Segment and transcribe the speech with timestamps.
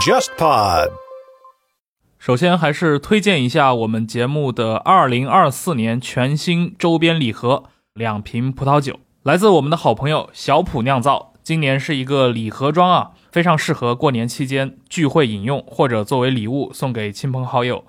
[0.00, 0.90] JustPod。
[2.18, 7.64] 首先，还是推荐一下我们节目的二零二四年全新周边礼盒——
[7.94, 11.34] 两瓶葡萄酒，来自我们的好朋友小普酿造。
[11.42, 17.84] 今年是一个礼盒装啊，非常适合过年期间聚会饮用，或者作为礼物送给亲朋好友。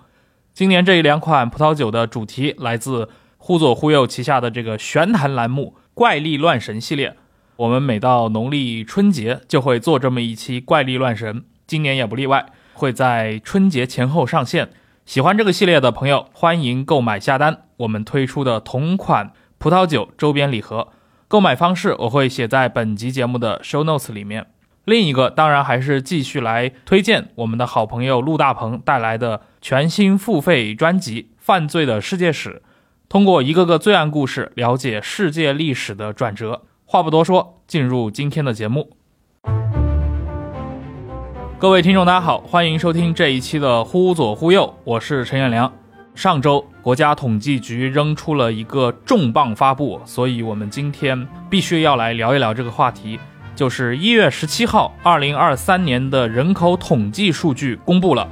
[0.54, 7.16] 今年这一两款葡萄酒的主题来自“忽左忽右”旗下的这个玄坛栏目“怪力乱神”系列。
[7.62, 11.44] 我们每到农历春节就会做这么一期“怪力乱神”。
[11.68, 14.72] 今年也不例外，会在春节前后上线。
[15.06, 17.66] 喜欢这个系列的朋友，欢迎购买下单。
[17.78, 20.88] 我们推出的同款葡萄酒周边礼盒，
[21.28, 24.48] 购买方式我会写在本集节目的 show notes 里面。
[24.86, 32.64] 另一个当然还是继续来推荐我们的好朋友陆大鹏带来的全新付费专辑《犯罪的世界史》，
[33.08, 36.64] 通过一个个罪案故事了解世界历史的转折。
[36.92, 38.90] 话不多说，进入今天的节目。
[41.58, 45.72] 各位听众，大家好，欢迎收听这一期的《忽左忽右》，我是陈彦良。
[46.16, 53.18] 上周国家统计局扔出了一个重磅发布，所以我们今天必须要来聊一聊这个话题。
[53.56, 58.28] 就是一月十七号，二零二三年的人口统计数据公布了，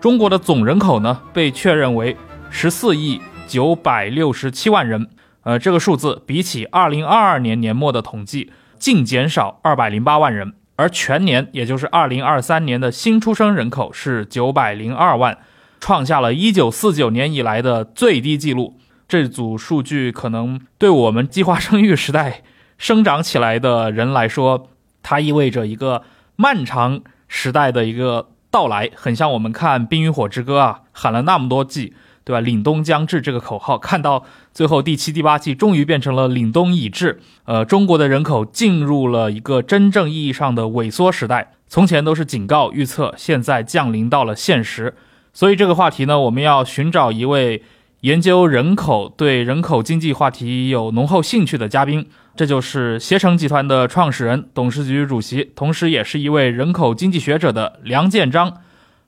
[0.00, 2.16] 中国的总人口呢被确认为
[2.48, 5.10] 十四亿九百六十七万人。
[5.44, 10.54] 呃，这个数字比起二零二二年年末的统计，净减少二百零八万人。
[10.76, 15.38] 而全年，也就是二零二三年的新出生人口是九百零二万，
[15.78, 18.78] 创下了一九四九年以来的最低纪录。
[19.06, 22.42] 这组数据可能对我们计划生育时代
[22.76, 24.70] 生长起来的人来说，
[25.02, 26.02] 它意味着一个
[26.34, 31.94] 漫长时代的一个到来，很像我们看《冰与火之歌》啊，喊了那么多季。
[32.26, 32.40] 对吧？
[32.40, 37.20] 凛冬将至这个口号，看到最后第七、第八季终于变成了凛冬已至。
[37.44, 41.50] 呃，中国的人口进入了一个真正意义上的萎缩时代。
[41.66, 44.94] 从前都是警告预测，现在降临到了现实。
[45.32, 47.64] 所以这个话题呢，我们要寻找一位
[48.02, 52.06] 研究人口、对人口经济话题有浓厚兴趣的嘉宾。
[52.36, 58.58] 这就是携程集团的创始人、董事局主席，同时也是一位人口经济学者的梁建章。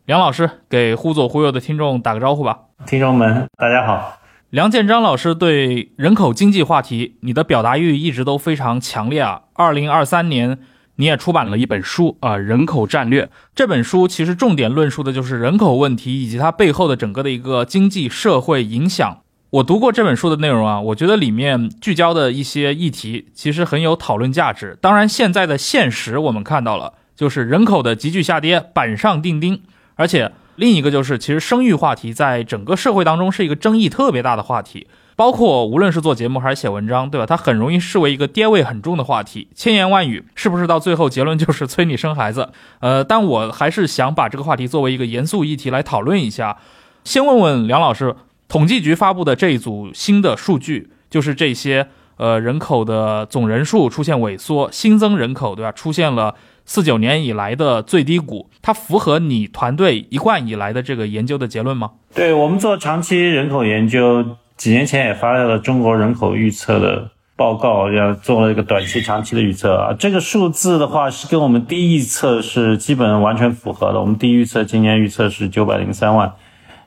[0.07, 2.59] 梁老师给忽左忽右的听众打个招呼吧。
[2.85, 4.26] 听众们，大家好。
[4.57, 9.43] 梁建章老师对人口经济话题，你的表达欲一直都非常强烈啊。
[9.53, 10.59] 二零二三年，
[10.95, 13.25] 你也出版了一本书啊，《人口战略》。
[13.55, 19.19] 这本书其实重点论述的就是人口问题以及它背后的整个的一个经济社会影响。
[19.51, 24.79] 我读过这本书的内容啊，我觉得里面聚焦的一些议题其实很有讨论价值。
[24.81, 29.61] 当然，现在的现实我们看到了，就是人口的急剧下跌，板上钉钉。
[29.97, 37.27] 而且另一个就是，其实生育话题在整个社会当中是一个争议特别大的话题，包括无论是做节目还是写文章，对吧？
[37.27, 42.51] 它很容易视为一个爹味很重的话题，千言万语，是不是到最后结论就是催你生孩子？
[42.81, 46.57] 呃，但我还是想把这个话题作为一个严肃议题来讨论一下。
[47.05, 48.17] 先问问梁老师，
[48.49, 55.73] 统计局发布的这一组新的数据，就是这些呃人口的总人数出现萎缩，新增人口，对吧？
[55.73, 56.35] 出现了。
[56.69, 61.93] 四九年以来的最低谷，它符合你团队一贯以来的这个研究的结论吗？
[62.13, 64.25] 对我们做长期人口研究，
[64.57, 69.95] 几年前也发了中国人口预测的报告，要做了一个短期、长期的预测啊。
[69.97, 74.01] 这个数字的话是跟我们第一预测是基本完全符合的。
[74.01, 76.33] 我们第一预测今年预测是九百零三万，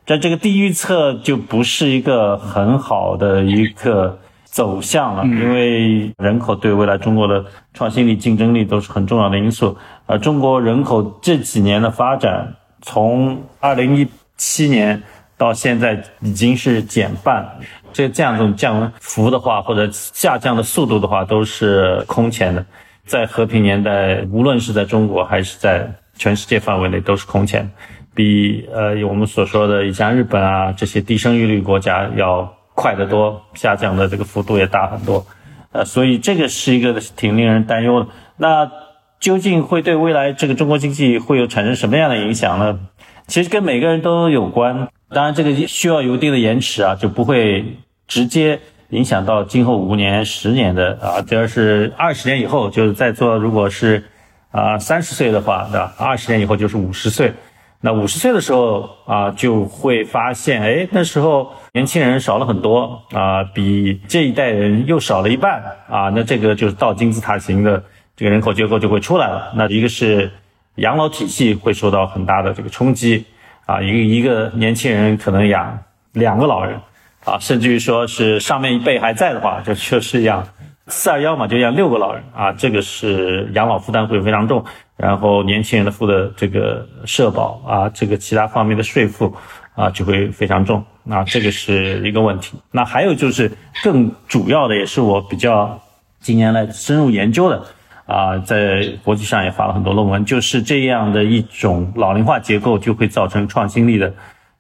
[0.06, 4.20] 在这个第一预测就不是一个很好的一个。
[4.52, 9.78] 走向了，因为人口对未来中国的创新力、竞争力都是很重要的因素。
[10.08, 12.52] 而中国人口这几年的发展，
[12.82, 15.02] 从二零一七年
[15.38, 17.48] 到现在已经是减半，
[17.94, 22.66] 这这样一种降幅的话，或者下降的速度的话，都是空前的。
[23.06, 27.70] 在和平年代，无论是在中国还是在全世界范围内，都是空前，
[28.16, 32.52] 比呃我们所说的像日本啊这些低生育率国家要。
[32.80, 35.26] 快得多，下降的这个幅度也大很多，
[35.74, 38.08] 呃，所以这个是一个挺令人担忧的。
[38.38, 38.72] 那
[39.20, 42.80] 究竟会对未来这个中国经济会有产生什么样的影响呢？
[43.28, 47.78] 其实跟每个人都有关，当然这个需要有一定的延迟啊，就不会
[48.08, 48.62] 直接
[48.92, 54.06] 影响到今后五年、十年的啊，这要是二十年以后，就是在座，如果是
[54.52, 55.94] 啊三十岁的话，对吧？
[55.98, 57.34] 二十年以后就是五十岁。
[57.82, 66.10] 那五十岁的时候啊，就会发现，哎，那时候年轻人少了很多啊，比这一代人又少了一半啊。
[66.14, 67.82] 那这个就是倒金字塔型的
[68.18, 69.54] 这个人口结构就会出来了。
[69.56, 70.30] 那一个是
[70.76, 73.24] 养老体系会受到很大的这个冲击
[73.66, 75.80] 啊，一个一个年轻人可能养
[76.12, 76.78] 两个老人
[77.24, 80.46] 啊，甚至于说是上面一辈还在的话，就确实养
[80.90, 84.64] 四二幺嘛，就养六个老人啊，这个是养老负担会非常重，
[84.98, 89.34] 然后年轻人的付的这个社保啊，这个其他方面的税负
[89.76, 92.58] 啊就会非常重，那这个是一个问题。
[92.72, 93.52] 那还有就是
[93.84, 95.80] 更主要的，也是我比较
[96.20, 97.64] 今年来深入研究的
[98.06, 104.12] 啊，在国际上也发了很多论文，就是这样的一种老龄化结构就会造成创新力的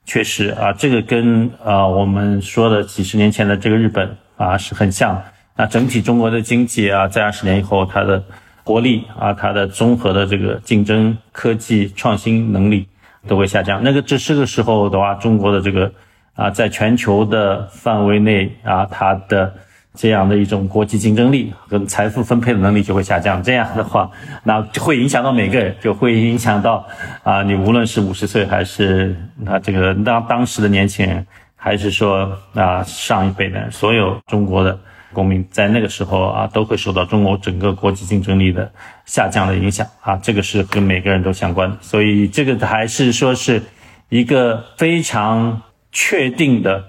[0.05, 5.19] 缺失啊，这个跟啊我们说的几十年前的这个日本啊是很像。
[5.59, 8.23] 那整体中国的经济啊，在二十年以后，它的
[8.63, 12.87] 活力啊，它的综合的这个竞争、科技创新能力
[13.27, 13.83] 都会下降。
[13.83, 15.91] 那个这这个时候的话，中国的这个
[16.33, 19.53] 啊，在全球的范围内啊，它的
[19.93, 23.43] 这样的一种国际竞争力跟财富分配的能力就会下降。
[23.43, 24.09] 这样的话，
[24.45, 26.87] 那就会影响到每个人，就会影响到
[27.21, 29.13] 啊，你无论是五十岁还是
[29.45, 31.27] 啊这个当当时的年轻人，
[31.57, 34.79] 还是说啊上一辈的所有中国的。
[35.13, 38.71] 公民在那个时候啊，都会受到中国整个国际竞争力的
[39.05, 43.61] 下降的影响啊，这个是跟每个人都相关的，所以这个还是说是
[44.09, 45.61] 一个非常
[45.91, 46.83] 确定的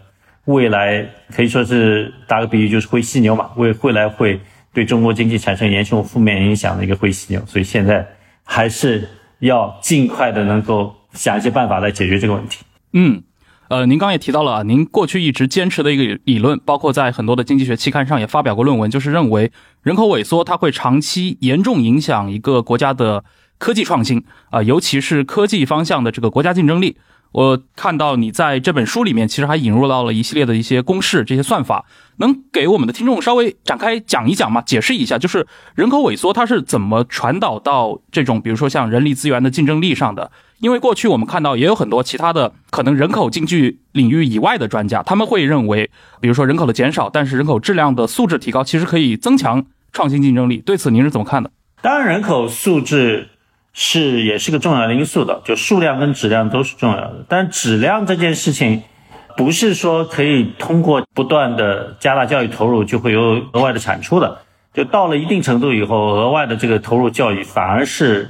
[0.44, 4.40] 未来，可以说是打个比喻就是灰犀牛嘛，未未来会
[4.72, 8.06] 对中国经济产生严重负面影响的一个灰犀牛，所以现在
[8.44, 9.08] 还是
[9.38, 12.64] 要尽快的能够想一些办法来解决这个问题。
[12.92, 13.22] 嗯。
[13.70, 19.52] 呃，您刚也提到了，您过去一直坚持的一个理论，包括在很多的经济学期刊上也发表过论文，就是认为
[19.82, 23.22] 人口萎缩它会长期严重影响一个国家的
[23.58, 26.96] 科技创新啊，尤其是科技方向的这个国家竞争力。
[27.32, 31.84] 我看到你在这本书里面其实还引入到了一系列的一些公式、这些算法，
[32.16, 34.60] 能给我们的听众稍微展开讲一讲吗？
[34.62, 40.30] 解释一下，就是人口萎缩它是怎么传导到这种，比如说像人力资源的竞争力上的？
[40.58, 45.90] 因为过去我们看到也有很多其他的可能人口经济领域以外的专家，他们会认为，
[46.20, 50.58] 比如说人口的减少，但是人口质量的素质提高，其实可以增强创新竞争力。
[50.58, 51.50] 对此您是怎么看的？
[51.80, 53.30] 当然，人口素质
[53.82, 57.24] 是也是个重要的因素的，就数量跟质量都是重要的。
[57.26, 58.82] 但质量这件事情，
[59.38, 64.36] 不是说可以通过不断的加大教育投入就会有额外的产出的。
[64.74, 68.28] 就到了一定程度以后，额外的这个投入教育反而是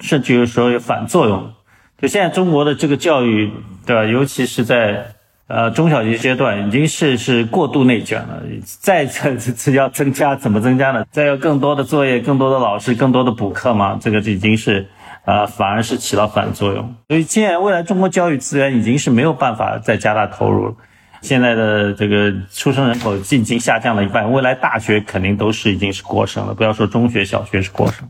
[0.00, 1.50] 甚至有时候有反作用。
[1.98, 3.50] 就现在中国的这个教育，
[3.86, 4.04] 对吧？
[4.04, 5.14] 尤其是在
[5.50, 8.40] 呃中小学阶段，已经是是过度内卷了。
[8.80, 11.04] 再这这要增加，怎么增加呢？
[11.10, 13.98] 再有更多的作业，更多的老师，更多的补课嘛？
[14.00, 14.88] 这个已经是
[15.24, 16.94] 呃反而是起到反作用。
[17.08, 20.76] 所以现在未来中国教育资源已经是没有办法再加大投入。
[21.20, 26.54] 现在的这个出生人口已经下降了一半，未来大学肯定都是已经是过剩了。
[26.54, 28.08] 不要说中学、小学是过剩，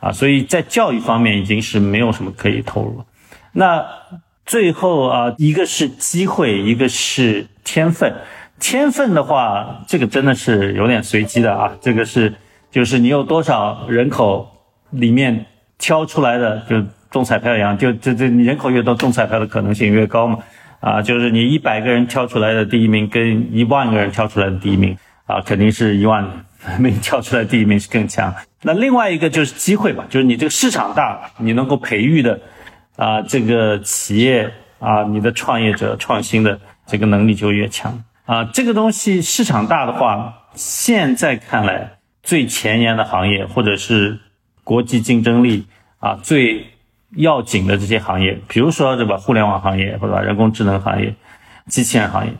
[0.00, 3.04] 啊，所以在教育方面已经是没有什么可以投入。
[3.52, 3.84] 那
[4.48, 8.10] 最后啊，一个是机会，一个是天分。
[8.58, 11.70] 天分的话，这个真的是有点随机的啊。
[11.82, 12.32] 这个是，
[12.70, 14.50] 就是你有多少人口
[14.92, 15.44] 里面
[15.76, 20.38] 挑出来的，就中彩票一样，就这这你人口越多，中彩票的可能性越高嘛。
[20.80, 24.96] 啊，就是你一百个人挑出来的第一名，跟一万个人挑出来的第一名，
[25.26, 26.26] 啊，肯定是一万
[26.80, 28.34] 名挑出来第一名是更强。
[28.62, 32.40] 那另外一个就是机会吧，就是你这个市场大，你能够培育的。
[32.98, 38.44] 啊，这个企业啊，你的创业者创新的这个能力就越强啊。
[38.52, 44.18] 这个东西市场大的话，现在看来最前沿的行业，或者是
[44.64, 45.68] 国际竞争力
[46.00, 46.66] 啊最
[47.14, 51.14] 要紧的这些行业，比如说对吧，互联网行业或者人工智能行业、
[51.66, 52.32] 机器人行业，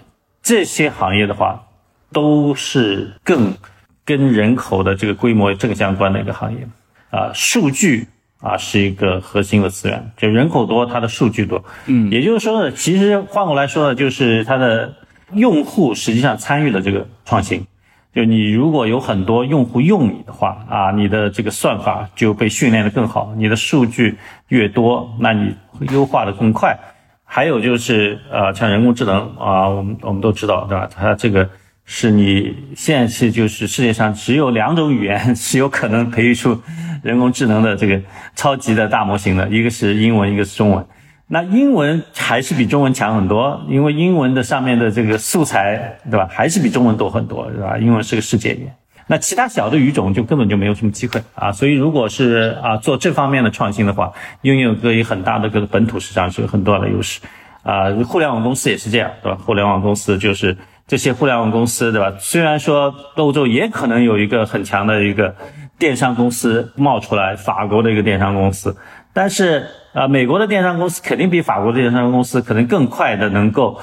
[0.43, 1.67] 这些行业的话，
[2.13, 3.57] 都是更
[4.05, 6.67] 跟人口的这个规模正相关的一个行业
[7.13, 8.09] 啊，数据。
[8.41, 14.95] 啊，是一个核心的资源，就人口多，它的数据多，嗯，也就是说呢，其实换过来说呢，就是它的
[15.33, 17.67] 用户实际上参与了这个创新。
[18.15, 24.17] 就你如果有很多用户用你的话，啊，你的这个算法就被训练的更好，你的数据
[24.49, 25.55] 越多，那你
[25.91, 26.77] 优化的更快。
[27.25, 30.89] 还有就是，呃，像人工智能啊，我们我们都知道，对吧？
[30.95, 31.49] 它这个。
[31.91, 36.61] 是你现在是就是世界上只有两种语言 是有可能培育出
[37.03, 38.01] 人工智能的这个
[38.35, 40.85] 超级的大模型的，一个是英文，一个是中文。
[41.27, 46.29] 那英文还是比中文强很多，因为英文的上面的这个素材，对吧？
[46.31, 47.77] 还是比中文多很多，对吧？
[47.79, 48.75] 英文是个世界语言。
[49.07, 51.53] 那其他小的语种就根本就没有什么机会啊。
[51.53, 54.13] 所以如果是啊做这方面的创新的话，
[54.43, 57.21] 拥有个很大的个本土市场是有很大的优势
[57.63, 57.91] 啊。
[58.07, 59.39] 互联网公司也是这样，对吧？
[59.45, 60.57] 互联网公司就是。
[60.89, 62.11] 这些互联网公司，对吧？
[62.19, 65.37] 虽然说欧洲也可能有一个很强的一个
[65.79, 68.77] 电商公司冒出来，法国的一个电商公司，
[69.13, 73.81] 但是呃，美国的电商公司肯定比法国的电商公司可能更快的能够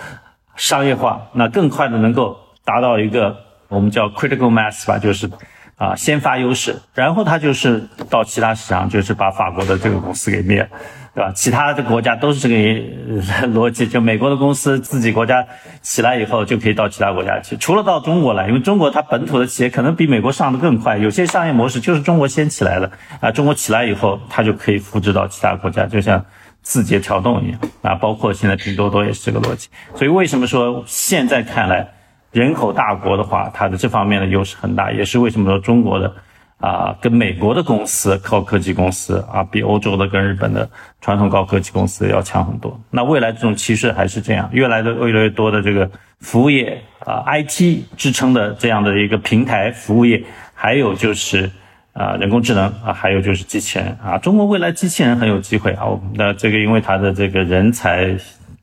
[0.56, 3.36] 商业化，那更快的能够达到一个
[3.70, 5.30] 我们叫 critical mass 吧，就是
[5.78, 10.68] 啊先发优势，然后他就是到其他市场，就是把法国的这个公司给灭了。
[11.16, 11.32] 对吧？
[11.34, 15.46] 其他的国家都是这个逻辑，就美国的公司自己国家
[15.82, 22.92] 起来以后，就可以到其他国家去，除了到中国来，因为中国它本土的企业可能比美国上的更快，有些商业模式就是中国先起来的
[23.22, 26.22] 啊，中国起来以后，它就可以复制到其他国家，就像
[26.62, 29.70] 字节跳动一样啊，包括现在拼多多也是这个逻辑。
[29.96, 31.88] 所以为什么说现在看来
[32.34, 36.14] 人口大国的话，它的这方面的优势很大，也是为什么说中国的。
[36.58, 40.68] 啊，跟美国的公司高科技公司啊，比欧洲的跟日本的
[41.02, 42.80] 传统高科技公司要强很多。
[42.90, 45.90] 那未来这种趋势还是这样，越来的越来越多的这个
[46.22, 51.52] 服务业啊，IT 支撑的这样的一个平台服务业，还有就是
[51.92, 54.18] 啊，人工智能啊，还有就是机器人啊。
[54.18, 55.86] 中国未来机器人很有机会啊。
[56.14, 58.18] 那这个因为它的这个人才、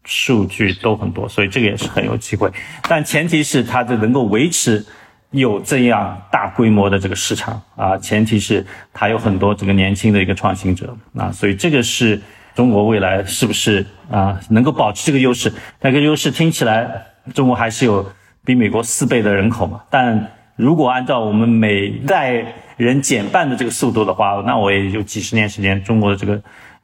[0.04, 2.50] 数据都很多，所以这个也是很有机会。
[2.88, 4.84] 但前提是它的能够维持。
[5.32, 12.20] 有这样大规模的这个市场啊，前提是它有很多这个年轻的一个创新者啊，所以这个是
[12.54, 15.50] 中国未来是不是啊能够保持这个优势？
[15.80, 18.06] 那个优势听起来中国还是有
[18.44, 26.38] 比美国四倍的人口嘛，但如果按照我们每代人减半的这个速度的话，那我也就几十年时间，中国的这个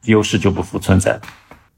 [0.05, 1.19] 优势就不复存在。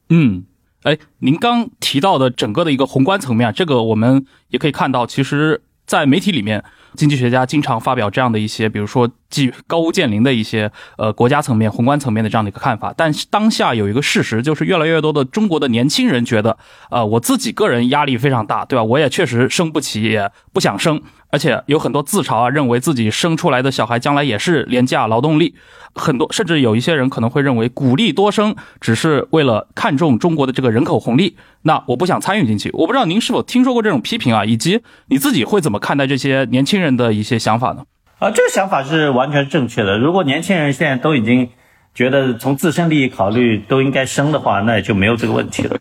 [0.07, 0.45] 嗯，
[0.83, 5.61] 哎，您刚提到的整个的一个宏观层面，这个我们也可以看到，其实。
[5.91, 6.63] 在媒体里面，
[6.95, 12.93] 经济学家经常发表这样的一些，比如说基于高屋建瓴的一些呃国家层面、宏观层面的这样的一个看法。
[12.95, 16.57] 但是当下有一个事实，就是越来越多的中国的年轻人觉得，
[16.91, 18.83] 呃，我自己个人压力非常大，对吧？
[18.83, 21.01] 我也确实生不起，也不想生。
[21.33, 25.55] 而且有很多自嘲啊，认为自己生出来的小孩将来也是廉价劳动力。
[25.95, 31.37] 很多甚至有一些人可能会认为，鼓励多生只是为了看重中国的这个人口红利。
[31.61, 32.69] 那我不想参与进去。
[32.73, 37.83] 我不知道您是否听说过这种批评啊，以及你自己会怎么看待这些年轻人的一些想法呢？
[38.21, 39.97] 啊，这个想法是完全正确的。
[39.97, 41.49] 如果年轻人现在都已经
[41.95, 45.75] 觉得从自身利益考虑都应该生的话，那也就没有这个问题了。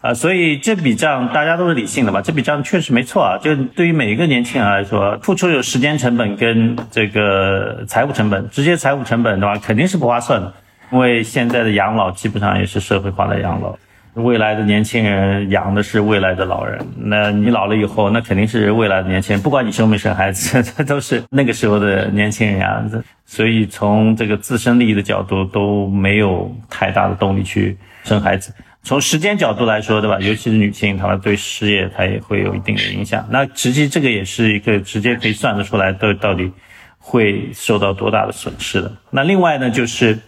[0.00, 3.38] 啊，所以这笔账大家都是理性的吧，这笔账确实没错啊。
[3.38, 10.52] 就对于每一个年轻人来说，付出有时间成本跟这个财务成本，直接财务成本的话肯定是不划算的，
[10.90, 13.78] 因为现在的养老基本上也是社会化的养老，
[14.14, 23.02] 未来的年轻人养的是未来的老人，那你老了以后，那肯定是未来的年轻人，不管你生没生孩子，这都是那个时候的年轻人养的。
[23.26, 28.54] 所以从这个自身利益的角度，都没有太大的动力去生孩子。
[28.82, 30.18] 从时间角度来说，对吧？
[30.20, 33.26] 尤其是女性，她对事业她也会有一定的影响。
[33.30, 36.52] 那实际这个也是一个直接可以算得出来，到到底
[36.98, 38.92] 会受到多大的损失的。
[39.10, 40.18] 那另外呢，就是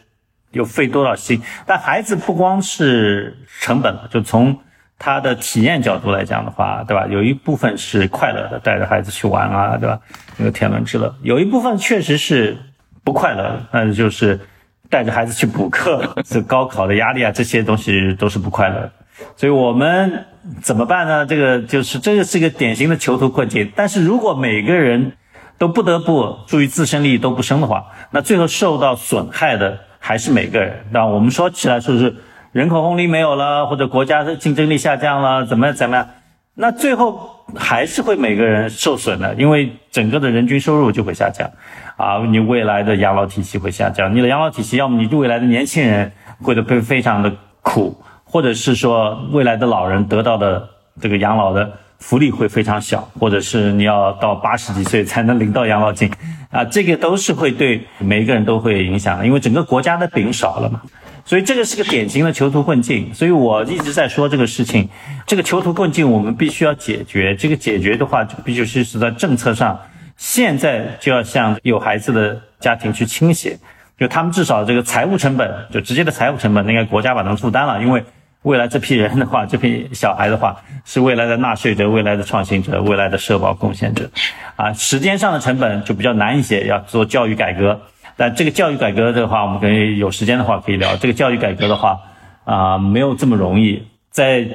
[0.53, 1.41] 又费多少心。
[1.67, 4.59] 但孩子不光是成本，就从
[4.99, 7.07] 他的体验角度来讲的话，对吧？
[7.09, 9.99] 有一部分是快乐的，带着孩子去玩啊，对吧？
[10.37, 11.15] 那个天伦之乐。
[11.23, 12.57] 有一部分确实是
[13.05, 14.39] 不快乐的，那就是。
[14.89, 18.89] 带着孩子去补课，这高考的压力啊，这些东西都是不快乐。
[19.35, 20.25] 所以我们
[20.63, 21.27] 怎么办呢？
[21.27, 23.73] 这个就是这个是一个典型的囚徒困境。
[23.75, 25.15] 但是如果每个人
[25.59, 30.73] 都不得不出于自身利益都不生的话，那最后受到损害的还是每个人。
[30.93, 32.15] 那我们说起来说是
[32.53, 36.07] 人口红利没有了，或者国家的竞争力下降了，怎么样怎么样？
[36.55, 41.51] 那最后还是会每个人受损的，因为整个的人均收入就会下降，
[41.97, 47.33] 啊，你未来的养老体系会下降，你的养老体系要么你未来的年轻人会的会非常的
[47.63, 50.69] 苦，或者是说未来的老人得到的
[51.01, 51.69] 这个养老的
[51.99, 56.11] 福利会非常小，或者是你要到八十几岁才能领到养老金，
[56.51, 60.81] 啊，这个都是会对每一个人都会影响的，因为整个国家的饼少了嘛。
[61.25, 64.89] 所以这个是个典型的囚徒困境，所以我一直在说这个事情，
[65.27, 67.35] 这个囚徒困境我们必须要解决。
[67.35, 69.77] 这个解决的话，就必须是在政策上，
[70.17, 73.59] 现在就要向有孩子的家庭去倾斜，
[73.99, 77.83] 就他们至少这个财务成本，就直接的财务成本，应该国家把他们负担了。
[77.83, 78.05] 因为
[78.47, 84.09] 未来这批人的话，这批小孩的话，是未来的纳税者、未来的创新者、未来的社保贡献者，
[84.55, 87.81] 啊，时间上的成本就比较难一些，要做教育改革。
[88.17, 90.97] 但这个教育改革的话，我们可以有时间的话可以聊。
[90.97, 91.99] 这个教育改革的话，
[92.45, 93.83] 啊，没有这么容易。
[94.11, 94.47] 在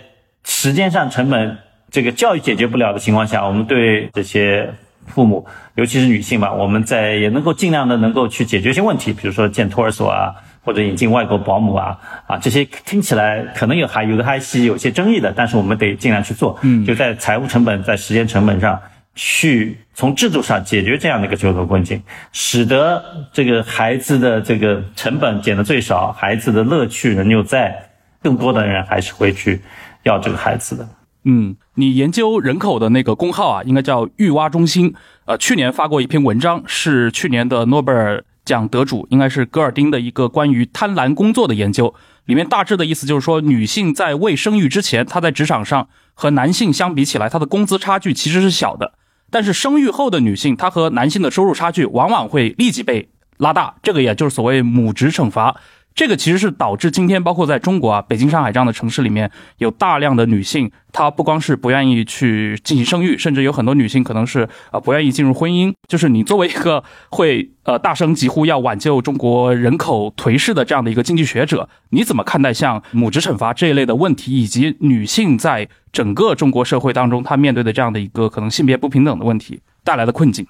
[0.46, 1.58] 时间上成本，
[1.92, 4.74] 这个教育解决不了的情况下，我们对这些
[5.06, 5.46] 父母，
[5.76, 16.58] 尤其是女性吧，我们在也能够尽量的能够去解决一些问题，比如说建托儿所啊，或者引进外国保姆啊，啊，这些听起来可能有还有的还是有些争议的，但是我们得尽量去做。
[16.62, 18.80] 嗯，就在财务成本、在时间成本上。
[19.14, 22.02] 去从制度上解决这样的一个囚徒困境，
[22.32, 23.04] 使得
[23.34, 27.90] 这个孩子的这个成本减得最少，孩子的乐趣仍旧在，
[28.24, 29.60] 更多的人还是会去
[30.04, 30.88] 要这个孩子的。
[31.26, 34.94] 嗯，你研究人口的那个公号啊，应该叫育蛙中心。
[35.26, 41.96] 呃，去年发过一篇文章，是去年的诺贝尔奖得主，应该是戈尔丁的一个关于贪婪工作的研究。
[42.26, 48.94] 里面大致的意思就是说，女性在未生育之前，她在职场上和男性相比起来，她的工资差距其实是小的。
[49.30, 55.56] 但是生育后的女性，她和男性的收入差距往往会立即被拉大，这个也就是所谓母职惩罚。
[55.94, 65.74] 这个其实是导致今天，包括在中国啊，北京、上海这样的城市里面，有大量的女性，她不光是不愿意去进行生育，甚至有很多女性可能是啊不愿意进入婚姻。
[65.88, 80.48] 就是你作为一个会呃大声疾呼要挽救中国人口颓势的这样的一个经济学者，你怎么看待像母职惩罚这一类的问题，以及女性在整个中国社会当中她面对的这样的一个可能性别不平等的问题带来的困境？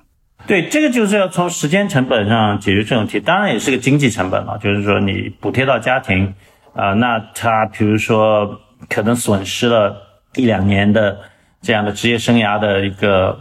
[0.47, 4.57] 对，这个就是要从时间成本上解决这种题，当然也是个经济成本了。
[4.57, 6.33] 就是说，你补贴到家庭，
[6.73, 9.95] 啊，那他比如说可能损失了
[10.35, 11.17] 一两年的
[11.61, 13.39] 这样的职业生涯的一个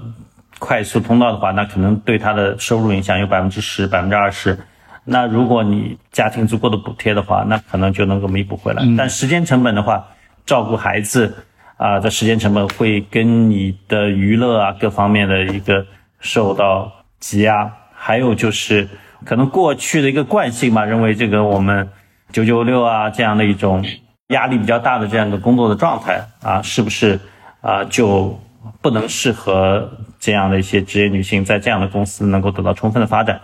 [0.60, 4.56] 快速通道的话，那可能对他的收入影响有百分之十、百分之二十。
[5.04, 8.84] 那如果你家庭足够的补贴的话，那可能就能够弥补回来。
[8.96, 10.06] 但时间成本的话，
[10.46, 11.34] 照顾孩子
[11.76, 15.84] 啊的时间成本会跟你的娱乐啊各方面的一个。
[16.20, 18.88] 受到挤压，还有就是
[19.24, 21.88] 可能过去的一个惯性吧，认为这个我们
[22.32, 23.84] 九九六啊这样的一种
[24.28, 27.18] 压力比较大的这样一个工作的状态啊，是不是
[27.60, 28.38] 啊就
[28.80, 33.40] 不能适合这样的一些职业女性在这样的公司能够得到充分的发展？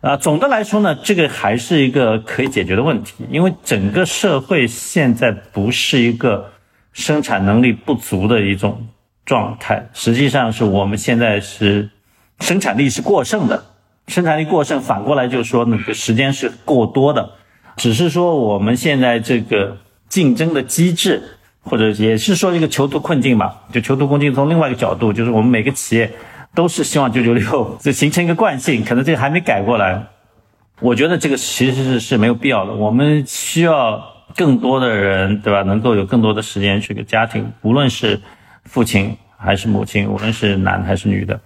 [0.00, 6.50] 啊，总的来说呢，这个还是一个可以解决的问题，因为整个社会现在不是一个
[6.92, 8.86] 生产能力不足的一种
[9.26, 11.88] 状态，实际上是我们现在是。
[12.40, 13.62] 生产力是过剩的，
[14.08, 17.30] 生产力过剩，反过来就是说那个时间是过多的，
[17.76, 19.76] 只是说我们现在这个
[20.08, 21.22] 竞争的机制，
[21.62, 26.10] 或者也是说一个囚徒困境吧，就囚徒困境从另外一个角度，就是我们每个企业
[26.54, 30.02] 都是希望九九六，这形成一个惯性，可能这个还没改过来。
[30.80, 34.02] 我觉得这个其实是是没有必要的，我们需要
[34.34, 35.62] 更多的人，对吧？
[35.62, 38.18] 能够有更多的时间去给家庭，无论是
[38.64, 41.38] 父亲还是母亲，无论是男还是女的。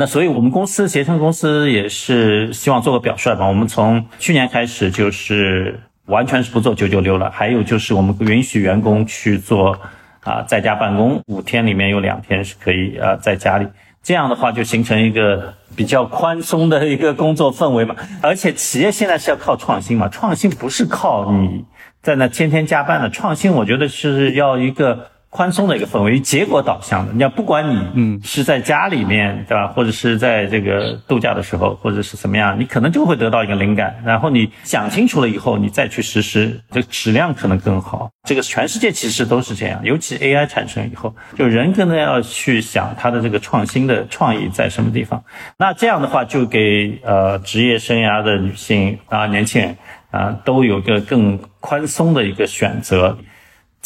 [0.00, 3.48] 那所以，我们公司携程公司也是希望做个表率嘛。
[3.48, 9.76] 我们从去年开始就是完全是不做九九六了，还有就是我们允许员工去做
[10.20, 13.66] 啊在家办公，五天里面有两天是可以啊在家里。
[14.00, 17.96] 这样的话就形成一个比较宽松的一个工作氛围嘛。
[18.22, 21.64] 而且企业现在是要靠创新嘛，创新不是靠你
[22.02, 25.10] 在那天天加班的，创新我觉得是要一个。
[25.30, 27.12] 宽松的一个氛围，结果导向的。
[27.12, 33.94] 你要不管你嗯是在家里面对吧，或者是在这个度假的时候，或者是怎么样，你可能就会得到一个灵感。
[34.04, 38.10] 然后你想清楚了以后，你再去实施，这个质量可能更好。
[38.26, 45.22] 这个全世界其实都是这样，尤其 AI 产生以后，就人可能要去想他的这个创新的创意在什么地方。
[45.58, 49.76] 那这样的话，就给呃职业生涯的女性啊年轻人
[50.10, 53.18] 啊都有个更宽松的一个选择。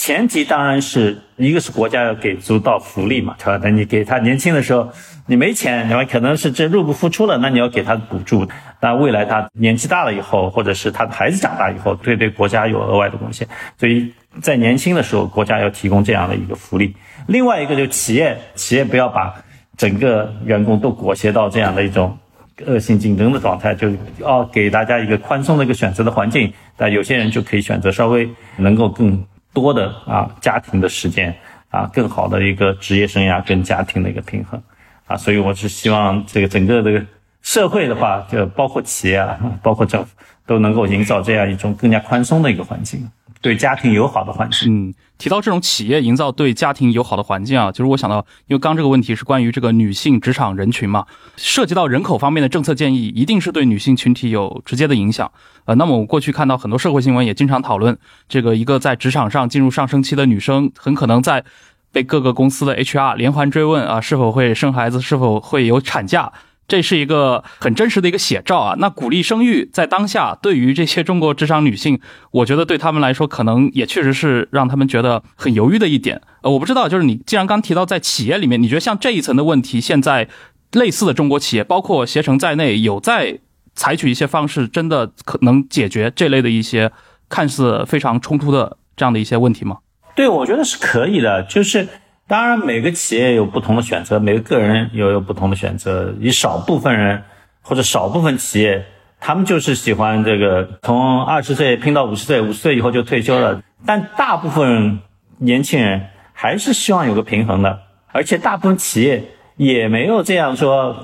[0.02, 3.56] 前提当然是一个是国家要给足到福利嘛，对吧？
[3.56, 4.90] 等你给他年轻的时候，
[5.26, 6.04] 你没钱，对吧？
[6.10, 8.44] 可能是这入不敷出了，那你要给他补助。
[8.80, 13.46] 那未来他年纪大了以后，或者是他的孩子长大以后，对对国家有额外的贡献。
[13.78, 16.96] 所以在年轻的时候，国家要提供这样的一个福利。
[17.28, 19.32] 另外一个就企业，企业不要把
[19.76, 22.18] 整个员工都裹挟到这样的一种
[22.66, 23.88] 恶性竞争的状态，就
[24.18, 26.52] 要给大家一个宽松的一个选择的环境。
[26.76, 29.24] 那有些人就可以选择稍微能够更。
[29.52, 31.34] 多的啊，家庭的时间
[31.70, 34.62] 啊，更好的一个职业生涯跟家庭的一个平衡
[35.06, 37.04] 啊，所以我是希望这个整个这个
[37.42, 40.10] 社会的话，就包括企业啊，包括政府
[40.46, 43.08] 都能够营造这样一种更加宽松的一个环境。
[43.42, 44.88] 对家庭友好的环境。
[44.88, 51.05] 嗯，提到这种企业营造对家庭友好的环境啊，就是我想到，因为刚这个问题是关于这个女性职场人群嘛，
[51.37, 55.31] 涉及到人口方面的政策建议，一定是对女性群体有直接的影响。
[55.64, 61.44] 呃，那么我过去看到很多社会新闻也经常讨论，这个一个在职场上进入上升期的女生，很可能在
[61.90, 66.33] 被各个公司的 HR 连环追问啊，是否会生孩子，是否会有产假。
[66.68, 68.75] 这是一个很真实的一个写照啊！
[68.79, 76.22] 那鼓励生育在当下，对于这些中国职场女性，我觉得对他们来说，可能也确实是让他们觉得很犹豫的一点。
[76.40, 80.29] 呃，我不知道，就是你既然刚提到在企业里面，你觉得像这一层的问题，现在
[80.72, 83.38] 类似的中国企业，包括携程在内，有在
[83.75, 86.90] 采取一些方式，真的可能解决这类的一些
[87.29, 89.79] 看似非常冲突的这样的一些问题吗？
[90.16, 91.87] 对，我觉得是可以的，就是。
[92.28, 96.14] 当然，每个企业有不同的选择，每个个人也有不同的选择。
[96.20, 97.22] 一少部分人
[97.62, 98.85] 或者少部分企业，
[99.20, 103.62] 他们就是喜欢这个从二十岁拼到五十岁，五十岁以后就退休了。
[103.85, 105.00] 但大部分
[105.38, 106.08] 年轻人。
[106.35, 109.22] 还是希望有个平衡的，而且大部分企业
[109.56, 110.96] 也没有这样说，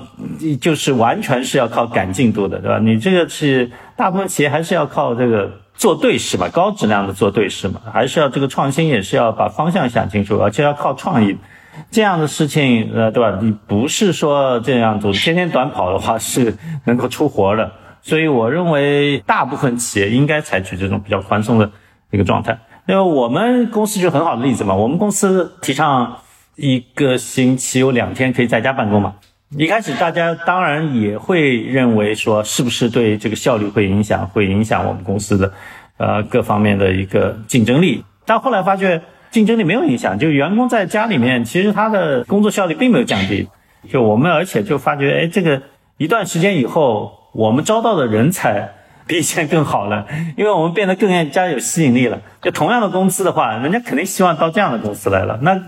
[0.59, 2.79] 就是完全是要靠赶进度的，对吧？
[2.79, 11.37] 你这个是大部分企业还是要靠这个做对事嘛，高质量的做对事嘛，还是要这个创新也是要把方向想清楚，而且要靠创意。
[11.89, 13.39] 这样的事情，呃，对吧？
[13.41, 17.71] 你不是说这样做天天短跑的话是能够出活的。
[18.01, 21.71] 所以我认为大部分企业应该采取这种比较宽松的
[22.11, 22.59] 一个状态。
[22.85, 26.17] 因为我们公司就很好的例子嘛，我们公司提倡
[26.57, 29.15] 一个星期有两天可以在家办公嘛。
[29.57, 35.51] 一开始大家当然也会认为说，是不是对这个效率会影响，会影响我们公司的
[35.97, 38.03] 呃各方面的一个竞争力。
[38.25, 39.01] 但后来发觉。
[39.31, 43.47] 竞争力没有影响，就员工在家里面，其实他的工作效率并没有降低。
[43.87, 45.61] 就我们，而且就发觉，哎，这个
[45.97, 48.67] 一段时间以后，我们招到的人才
[49.05, 52.19] 比以前更好了，因为我们变得更加有吸引力了。
[52.41, 55.37] 就同样的工资的话，人家肯定希望到这样的公司来了。
[55.43, 55.61] 那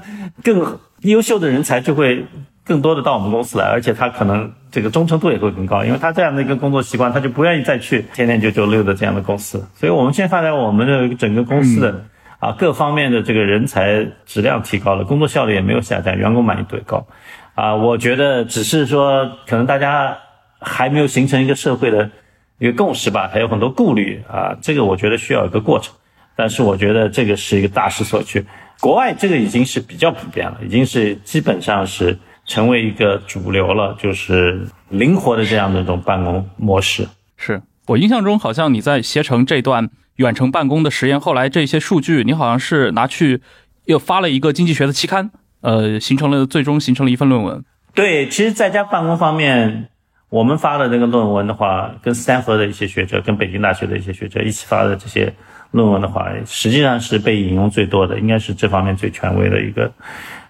[0.43, 2.25] 更优秀的人才就会
[2.65, 9.65] 更多的到我们公司来，而且他可能这个忠诚度也会更高，因为他这样的一个工作习惯，他就不愿意再去天天九九六的这样的公司。
[9.75, 12.05] 所以我们现在发展我们的整个公司的。
[12.41, 17.05] 啊，各方面的这个人才质量提高了，工作效率也没有下降，员工满意度也高。
[17.53, 20.17] 啊，我觉得只是说，可能大家
[20.59, 22.09] 还没有形成一个社会的
[22.57, 24.57] 一个共识吧，还有很多顾虑啊。
[24.59, 25.93] 这个我觉得需要一个过程，
[26.35, 28.43] 但是我觉得这个是一个大势所趋。
[28.79, 32.17] 国外这个已经是比较普遍了，已经是基本上是
[32.51, 37.07] 成为一个主流了，就是灵活的这样的一种办公模式。
[37.37, 39.89] 是我印象中，好像你在携程这段。
[40.17, 43.41] 远程办公的实验，后来这些数据你好像是拿去
[43.85, 47.63] 又发了一个经济学的期刊，呃，形成了最终形成了一份论文。
[47.95, 49.89] 对，其实在家办公方面，
[50.29, 55.33] 我们发的这个论文的话，跟斯坦福的一些学者、跟北京大学的一些学者一起发的这些
[55.71, 59.91] 论文的话，实际上是被引用最多的，应该是这方面最权威的一个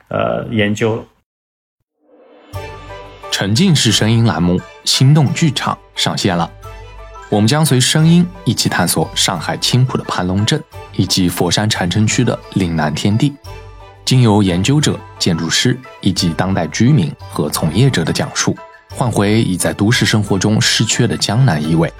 [0.09, 1.05] 呃研究。
[3.31, 6.51] 沉浸式声音栏目《心动剧场》上线了。
[7.29, 10.61] 我们将随声音一起探索上海青浦的盘龙镇，
[10.97, 13.33] 以及佛山禅城区的岭南天地。
[14.03, 18.55] 经由研究者、建筑师以及当代居民和从业者的讲述，
[18.93, 21.91] 换回已在都市生活中失缺的江南意味，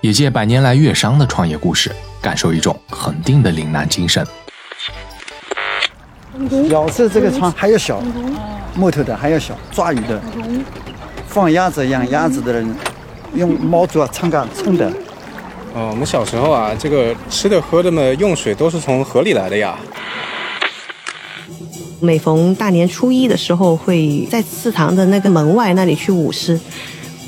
[0.00, 4.26] 也借百年来粤商的创业故事，感受一种恒定的岭南精神。
[6.68, 8.02] 窑子这个窗还要小，
[8.74, 10.20] 木头的还要小，抓鱼的，
[11.26, 12.74] 放鸭子养鸭子的人。
[13.34, 14.92] 用毛竹啊，撑杆撑的。
[15.74, 19.74] 哦，我们小时候啊，这个吃的喝的嘛，用水都是从河里来的呀。
[21.98, 26.60] 每逢大年初一的时候，会在祠堂的那个门外那里去舞狮，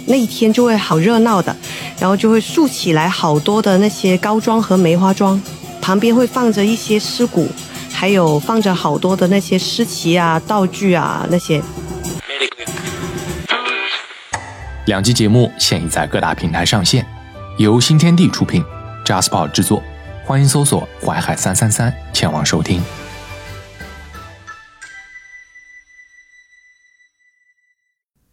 [0.05, 1.57] 那一天就会好热闹的，
[1.98, 5.40] 然后就会竖起来好多的那些高桩和梅花桩，
[5.81, 7.48] 旁边会放着一些尸骨，
[7.94, 11.62] 还有放着好多的那些诗旗啊、道具啊那些。
[14.87, 17.07] 两集节目现已在各大平台上线，
[17.57, 18.62] 由新天地出品
[19.07, 19.83] ，Jasper 制作，
[20.26, 22.83] 欢迎搜索“淮海三三三”前往收听。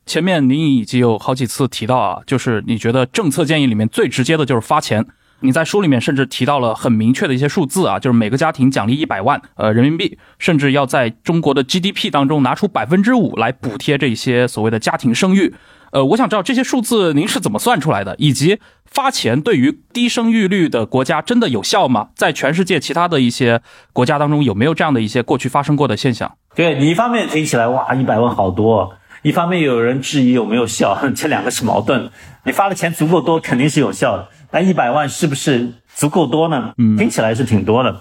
[0.06, 5.06] 前面您已经有好几次提到啊，就是你觉得政策建议里面最直接的就是发钱。
[5.42, 15.54] 你在书里面甚至提到了很明确的一些数字啊，就是每个家庭奖励一百万呃人民币，甚至要在中国的 GDP 当中拿出百分之五来补贴这些所谓的家庭生育。
[15.92, 22.10] 呃，我想知道这些数字您是怎么算出来的，以及发钱对于低生育率的国家真的有效吗？
[22.16, 26.32] 在全世界其他的一些国家当中，有没有这样的一些过去发生过的现象？
[26.56, 32.10] 对你一方面听起来哇，一百万好多，一方面有人质疑有没有效， 这两个是矛盾。
[32.46, 36.74] 你发的钱足够多，肯定是有效的，但一百万是不是足够多呢？
[36.78, 37.96] 嗯，听起来是挺多的，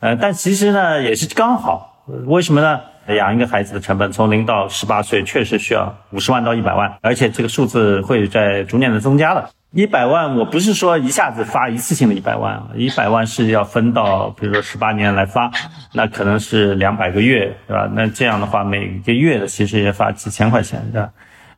[0.00, 2.80] 呃，但其实呢也是刚好，为什么呢？
[3.08, 9.50] 养一个孩子的成本从零到十八岁确实需要五十万到一百万，而且这个数字会在逐年的增加的。
[9.72, 15.50] 一百万我不是说一下子发一次性的一百万啊，一百万是要分到比如说十八年来发，
[15.94, 17.90] 那可能是两百个月，对吧？
[17.92, 21.10] 那这样的话每个月的其实也发几千块钱，对吧？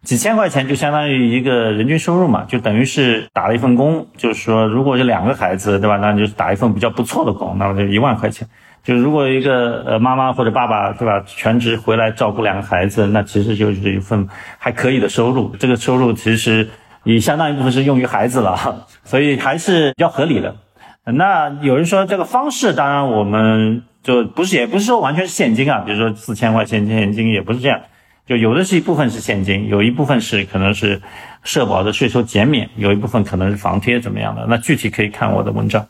[0.05, 5.97] 几千块钱就相当于一个人均收入嘛，就等于是打了一份工，就是说如果是两个孩子，对吧？
[5.97, 8.47] 那就是打一份比较不错的工，那么就一万块钱。
[8.83, 15.57] 就如果一个呃妈妈或者爸爸对吧，全职回来照顾两个孩子，那其实就是一份还可以的收入。
[15.59, 16.69] 这个收入其实
[17.03, 20.57] 也相当一部分是用于孩子了， 所以还是比较合理的。
[21.07, 27.81] 那有人说这个方式，当然我们就不是也不是说完全是现金啊，比如说四千块钱现金也不是这样，
[28.27, 31.03] 就有的是一部分是现金，有一部分是可能是
[31.43, 34.47] 社保的税收减免，有一部分可能是房贴怎么样的。
[34.49, 35.87] 那具体可以看我的文章。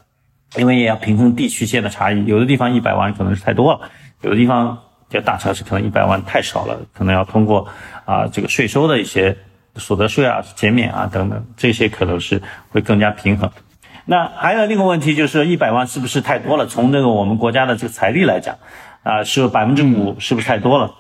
[0.57, 3.81] 因为也要平衡地区线的差异，有的地方一百万可能是太多了，
[4.23, 7.69] 有的地方就大城市可能一百万太少了，可能要通过
[8.05, 9.37] 啊这个税收的一些
[9.77, 13.51] 所得税啊减免啊等等，这些可能是会更加平衡。
[14.07, 16.67] 那还有另一个问题就是一百万是不是太多了？
[16.67, 18.57] 从这个我们国家的这个财力来讲，
[19.03, 20.95] 啊是百分之五是不是太多了？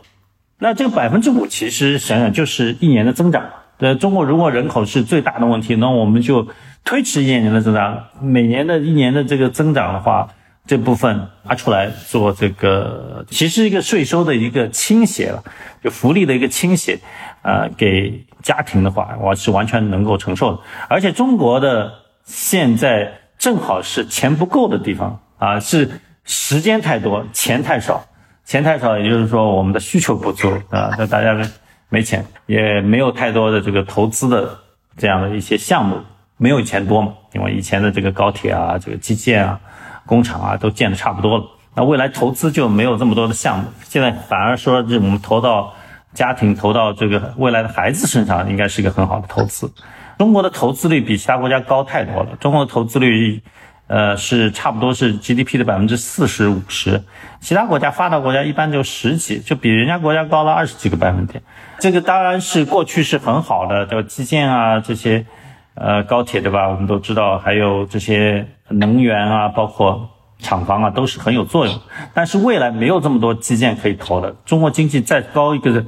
[0.59, 3.45] 那这个百分之五其实想想就是一年的增长。
[3.79, 6.47] 呃，中国如果人口是最大的问题，那我们就
[6.85, 10.29] 推迟一年的增长，每年的一年的这个增长的话，
[10.65, 15.43] 这部分拿出来做这个，其实一个税收的一个倾斜了，
[15.83, 16.99] 就福利的一个倾斜，
[17.43, 20.63] 呃，给家庭的话，我是完全能够承受的。
[20.89, 21.93] 而且中国的
[22.25, 28.07] 现在正好是钱不够的地方啊，是时间太多，钱太少。
[28.45, 31.51] 钱太少，也就是说我们的需求不足啊，那大家呢
[31.89, 34.59] 没钱，也没有太多的这个投资的
[34.99, 35.99] 这样的一些项目，
[36.37, 37.15] 没有以前多嘛。
[37.33, 39.59] 因为以前的这个高铁啊，这个基建啊，
[40.05, 43.65] 工厂啊都建的差不多了，那未来投资就没有这么多的项目。
[43.83, 45.73] 现在反而说，这我们投到
[46.13, 49.73] 家庭、投到这个未来的孩子身上，应该是一个很好的投资。
[50.19, 53.43] 中国的投资率比其他国家高太多了，中国的投资率。
[53.87, 57.03] 呃，是差不多是 GDP 的百分之四十五十，
[57.41, 61.43] 其他国家发达国家一般就十几，就比人家国家高了二十几个百分点。
[61.79, 64.09] 这个当然是过去是很好的，对吧？
[64.09, 65.27] 基建啊这些，
[65.75, 66.67] 呃，高铁对吧？
[66.69, 71.81] 我们都知道，还有这些能源啊，包括厂房啊，都是很有作用。
[72.15, 75.85] 但是未来没有这么多基建可以投的，中国经济再高一个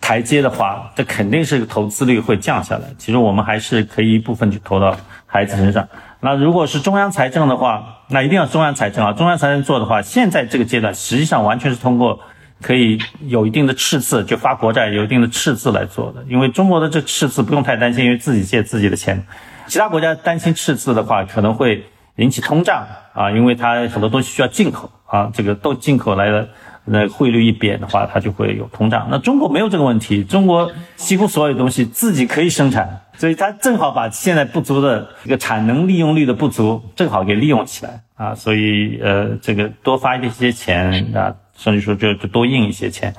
[0.00, 2.84] 台阶的话，这肯定是投资率会降下来。
[2.96, 5.88] 其实我们还是可以一部分去投到孩子身上。
[6.22, 9.12] 那如果是中央财政的话，那一定要中央财政啊！
[9.12, 12.20] 中央财政做的话，现在这个阶段实际上完全是通过
[12.60, 16.22] 可以有一定的赤字，就发国债有一定的赤字来做的。
[16.28, 19.24] 因为中国的这赤字不用太担心，因为自己借自己的钱。
[19.66, 21.82] 其他国家担心赤字的话，可能会
[22.16, 26.46] 引起通胀啊，因为它很多东西需要进口啊，这个都进口来的，
[26.90, 29.06] 那汇率一贬的话，它就会有通胀。
[29.10, 33.00] 那中国没有这个问题，中国几乎所有东西自己可以生产。
[33.16, 38.34] 所以它正好把现在不足的这个产能利用率的不足，正好给利用起来啊！
[38.34, 43.14] 所以呃，这个多发一些钱啊，甚至说就就多印一些钱，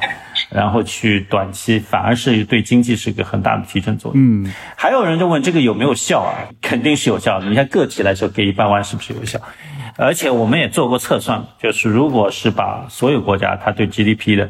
[0.50, 4.44] 然后去短期反而是对经济是一个很大的提振作用。
[4.44, 6.50] 嗯，还有人就问这个有没有效啊？
[6.64, 7.46] 肯定是有效的。
[7.48, 9.40] 你看个体来说，给一百万是不是有效？
[10.06, 14.50] 而且我们也做过测算，就是如果是把所有国家它对 GDP 的。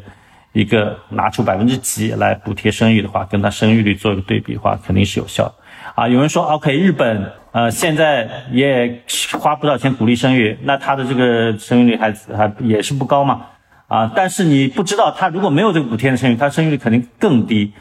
[0.54, 5.54] 一个拿出百分之几来补贴生育的话，跟它生育率做一个对比的话，肯定是有效的。
[5.94, 9.00] 啊，有人说，OK，日本呃现在也
[9.40, 13.46] 花不少钱鼓励生育，那它的这个生育率还还也是不高嘛？
[13.88, 17.72] 啊，但是你不知道，它如果没有这个补贴的生育，它生育率肯定更低。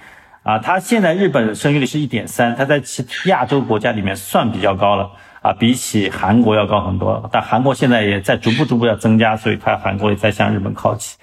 [0.43, 5.11] 啊，它现在日本生育率是一点三，它在其亚洲国家里面算比较高了。
[5.41, 11.17] 啊，比起韩国要高很多，但韩国现在也在逐步逐步要增加，所以它韩国也在向日本靠齐，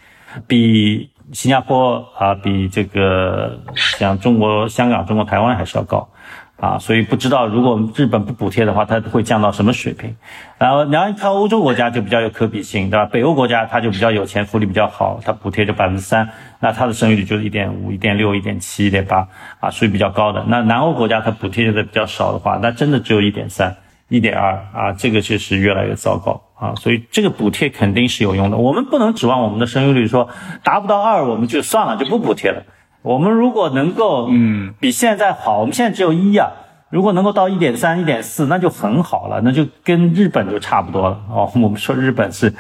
[0.47, 1.11] 比。
[1.31, 6.09] 新加坡啊，比这个像中国香港、中国台湾还是要高，
[6.57, 10.17] 啊，所以不知道如果日本不补贴的话，它会降到什么水平？
[10.57, 13.05] 然后你要看欧洲国家就比较有可比性，对吧？
[13.05, 19.29] 北欧国家它就比较有钱，福利比较好，它补贴就百分之三，那它的生育率就是一点五、一点六、一点七、一点八，
[19.61, 20.43] 啊，属于比较高的。
[20.49, 23.77] 那南欧国家它补贴的比较少的话，那真的只有一点三。
[24.09, 28.57] 一点二啊，这个就是越来越糟糕啊，所以这个补贴肯定是有用的。
[28.57, 30.27] 我们不能指望我们的生育率说
[30.65, 32.63] 达不到二，我们就算了，就不补贴了。
[33.03, 36.51] 我们如果能够嗯比现在好，我们现在只有一啊，
[36.89, 41.51] 如果能够到一点三、一点四，那就很好了，那就跟日本就差不多了哦。
[41.57, 42.53] 我们说日本是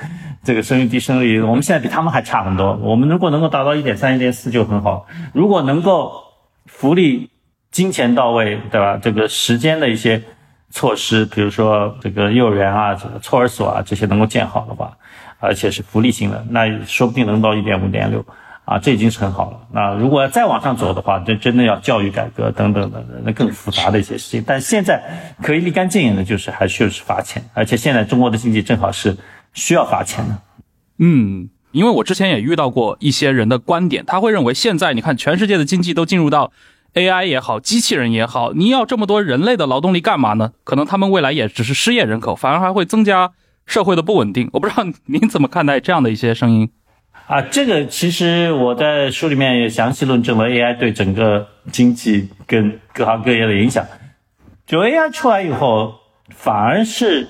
[0.44, 2.76] 这个生育低、生育率，我们现在比他们还差很多。
[2.82, 5.06] 我们如果能够达到一点三、一点四就很好。
[5.32, 6.12] 如果能够
[6.66, 7.30] 福利、
[7.70, 8.98] 金钱到位，对吧？
[9.00, 10.22] 这个时间的一些。
[10.70, 14.96] 措施，比如说这个幼儿园啊、这个托儿所啊，这些能够建好的话，
[15.40, 18.24] 而且是福利性的，那说不定能到一点五、点六
[18.66, 19.60] 啊，这已经是很好了。
[19.72, 24.44] 那如果再往上走的话，这真的要教育改革等等的，那更复杂的一些事情。
[24.46, 25.02] 但现在
[25.42, 29.16] 可以立竿见影的，就是还需要是罚钱，而且现在中国的经济正好是
[29.54, 30.38] 需要罚钱的。
[30.98, 36.52] 嗯，因为我之前也遇到过一些人的观点，他会认为现在你看全世界的经济都进入到。
[36.94, 40.52] AI 也好，机器人也好，你要这么多人类的劳动力干嘛呢？
[40.64, 43.30] 可能他们未来也只是失业人口，反而还会增加
[43.66, 44.48] 社会的不稳定。
[44.52, 46.68] 我不知道您怎么看待这样的一些声音
[47.28, 47.40] 啊？
[47.42, 53.86] 这个其实我在书里面也详细论证了 AI 对整个经济跟各行各业的影响。
[54.66, 55.94] 就 AI 出来以后，
[56.30, 57.28] 反而是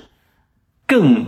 [0.87, 1.27] 更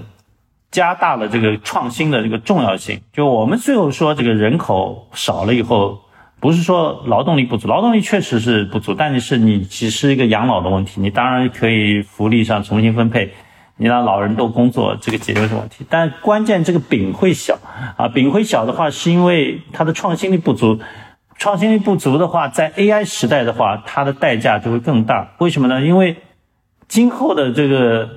[0.71, 3.03] 加大了这个创新的这个重要性。
[3.13, 6.01] 就我们最后说，这个人口少了以后。
[6.41, 13.33] 不是说劳动力不足，劳动力确实是不足，但是你只是一个养老的问题，你当然可以福利上重新分配，
[13.77, 15.85] 你让老人多工作，这个解决这个问题。
[15.91, 17.59] 但关键这个饼会小
[17.97, 20.81] 啊，饼会小的话，是因为它的创新力不足。
[21.37, 25.27] 创新力不足的话，在 AI 时代的话，它的代价就会更大。
[25.39, 25.81] 为什么呢？
[25.81, 26.17] 因为
[26.87, 28.09] 今后的这个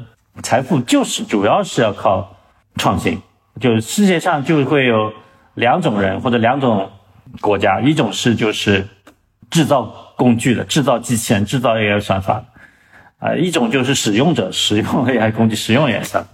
[0.41, 2.35] 财富就是主要是要靠
[2.75, 3.21] 创新，
[3.61, 5.13] 就世界上就会有
[5.53, 6.89] 两种人或者两种
[7.41, 8.87] 国家，一种是就是
[9.49, 12.43] 制造工具的、制造机器人、制造 AI 算法
[13.19, 16.29] 啊，一种就是使用者使用 AI 工具、使用 AI 算法。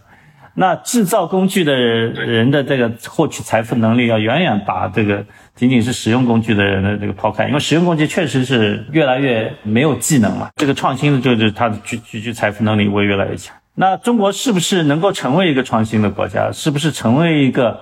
[0.56, 5.24] 那制造工具的人的这个获取财富能力，要远远把这个
[5.56, 10.50] 仅仅是使用工具的人的这个抛开，因为使用工具确实是越来越没有技能嘛。
[10.58, 13.56] 这个创新的就是它的聚聚聚财富能力会越来越强。
[13.76, 16.52] 那中国是不是能够成为一个创新的国家？
[16.52, 17.80] 是不是成为一个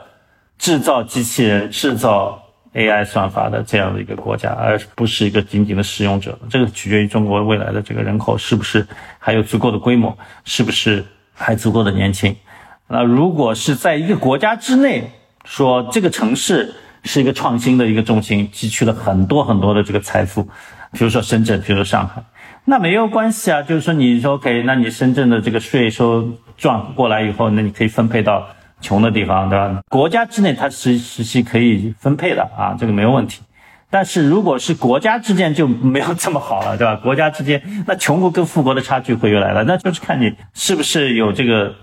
[0.60, 2.44] 制造机器人、制造
[2.78, 6.38] AI 算法的这样的一个国家，而不是一个仅仅的使用者？
[6.48, 8.86] 这个取决于中国未来的这个人口是不是
[9.18, 12.36] 还有足够的规模，是不是还足够的年轻。
[12.88, 15.10] 那如果是在一个国家之内，
[15.44, 16.72] 说这个城市
[17.04, 20.44] 是一个创新的一个中心，汲取了很多很多的这个财富，
[20.92, 22.22] 比如说深圳，比如说上海，
[22.66, 23.62] 那没有关系啊。
[23.64, 28.48] 就是说你说 OK，那你深圳的这个税收赚过来以后，那你可以分配到
[28.82, 29.82] 穷的地方，对吧？
[29.90, 33.42] 国家之内它实实际可以分配的啊，这个没有问题。
[33.90, 36.96] 但是如果是国家之间就没有这么好了，对吧？
[37.04, 41.74] 国家之间那穷国跟富国的差距会越来的，那就是看你是不是有这个。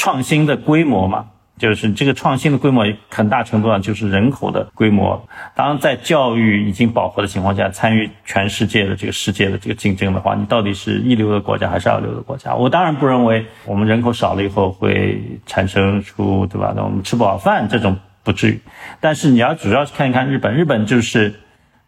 [0.00, 1.26] 创新的规模嘛，
[1.58, 5.22] 就是这个创新的规模，很大程度上就是人口的规模。
[5.54, 12.54] 当然，在教育已经饱和的情况下，参与全世界的这个世界的这个竞争的话，你到底是一流的国家还是二流的国家？
[12.54, 16.72] 我当然不认为我们人口少了以后会产生出对吧？
[16.76, 18.60] 那我们吃不饱饭这种不至于。
[19.00, 21.34] 但是你要主要是看一看日本，日本就是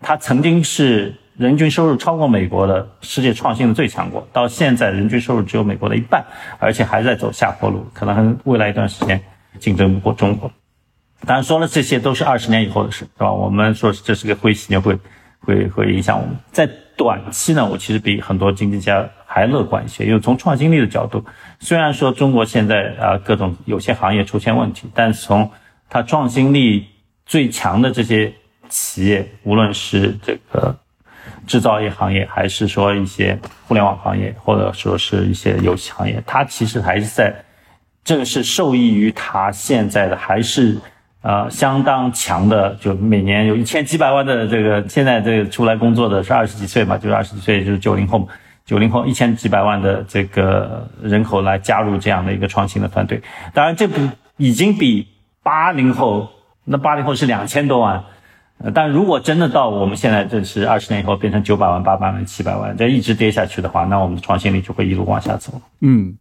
[0.00, 1.14] 它曾经是。
[1.37, 6.22] 人均收入超过美国的世界创新的最强国，到现在人均收入只有美国的一半，
[6.59, 9.18] 而且还在走下坡路，可能未来一段时间
[9.61, 10.51] 竞争不过中国。
[11.27, 13.31] 当然说了，这些都是二十年以后的事，是吧？
[13.31, 14.99] 我们说这是个灰犀牛，会
[15.38, 16.35] 会会影响我们。
[16.51, 21.25] 在短期呢，我其实比很多经济家还乐观一些，因为从创新力的角度，
[21.61, 25.51] 虽然说中国现在啊各种有些行业出现问题，但是从
[25.88, 26.87] 它创新力
[27.27, 28.33] 最强的这些
[28.68, 30.77] 企业，无论是这个。
[31.46, 37.35] 制造业行业，还是说一些互联网行业，或者说是一些游戏行业，它其实还是在，
[38.11, 40.77] 正是受益于它现在的还是
[41.23, 48.29] 呃相当强的，就每年有一千几百万的这个现在这个出来工作的是二十几岁嘛，就是二十几岁就是九零后，
[48.66, 53.23] 九零后一千几百万的这个人口来加入这样的一个创新的团队，
[53.55, 54.01] 当然这不
[54.38, 55.07] 已经比
[55.44, 56.29] 八零后，
[56.64, 58.03] 那八零后是两千多万。
[58.75, 65.53] 但如果真的到我们现在这是二十年以后变成九百万、八百万、七百万，这一直跌下去的话，那我们的创新力就会一路往下走。
[65.81, 66.14] 嗯，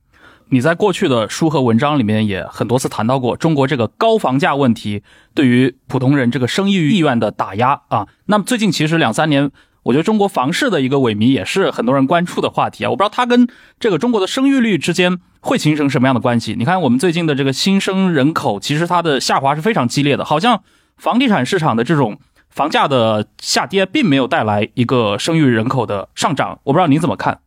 [0.51, 8.07] 你在过去的书和文章里面也很多次谈到过中国这个高房价问题对于普通人这个生育意愿的打压啊。
[8.25, 9.51] 那么最近其实两三年，
[9.83, 12.89] 我觉得中国房市的一个萎靡也是很多人关注的话题啊。
[12.89, 13.47] 我不知道它跟
[13.79, 16.55] 这个中国的生育率之间会形成什么样的关系？
[16.57, 20.63] 你看我们最近的这个新生人口，其实它的下滑是非常激烈的，好像
[20.97, 22.19] 房地产市场的这种。
[22.49, 27.41] 房价的下跌并没有带来一个生育人口的上涨，我不知道您怎么看。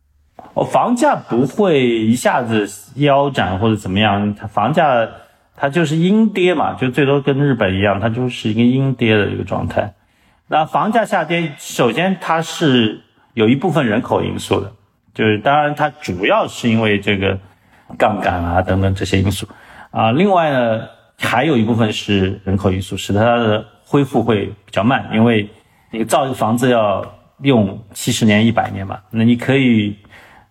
[0.55, 5.09] 哦，房价不会一下子腰斩或者怎么样，它房价
[5.57, 9.94] 它就是阴跌嘛，就最多跟日本一样，它就是一个阴跌的一个状态。
[10.48, 13.00] 那房价下跌，首先它是
[13.35, 14.72] 有一部分人口因素的，
[15.14, 17.38] 就是当然它主要是因为这个
[17.96, 19.46] 杠杆啊等等这些因素
[19.90, 20.83] 啊，另外呢
[21.18, 23.64] 还有一部分是人口因素，使得它的。
[23.85, 25.46] 恢复会比较慢，因为
[25.90, 27.05] 你造一个房子要
[27.42, 28.98] 用七十年、一百年嘛。
[29.11, 29.94] 那你可以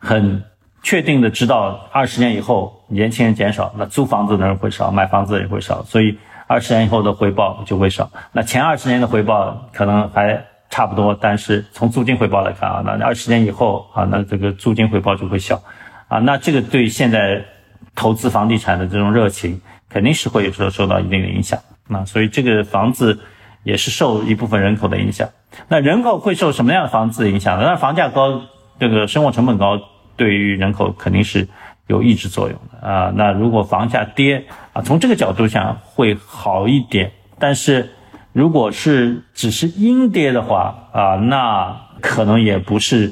[0.02, 0.44] 很
[0.84, 8.10] 确定的知道，二十年以后年轻人减少，那租房子的人会少，买房子的人会少，所以二十年以后的回报就会少。
[8.34, 15.62] 那前二十年的回报可能还差不多，但是从租金回报来看啊，那二十年以后啊，那这个租金回报就会小
[16.08, 16.18] 啊。
[16.20, 17.46] 那这个对现在
[17.94, 21.60] 投资房地产的这种热情，肯定是会受受到一定的影响。
[21.88, 23.20] 那所以这个房子
[23.64, 25.30] 也是受一部分人口的影响。
[25.68, 27.62] 那人口会受什么样的房子影响？
[27.62, 28.42] 那房价高，
[28.80, 29.78] 这个生活成本高，
[30.16, 31.48] 对于人口肯定是
[31.88, 33.12] 有抑制作用的啊。
[33.16, 37.12] 那如果房价跌啊，从这个角度讲会好一点。
[37.40, 37.90] 但是
[38.34, 43.12] 如果是只是阴跌的话啊，那可能也不是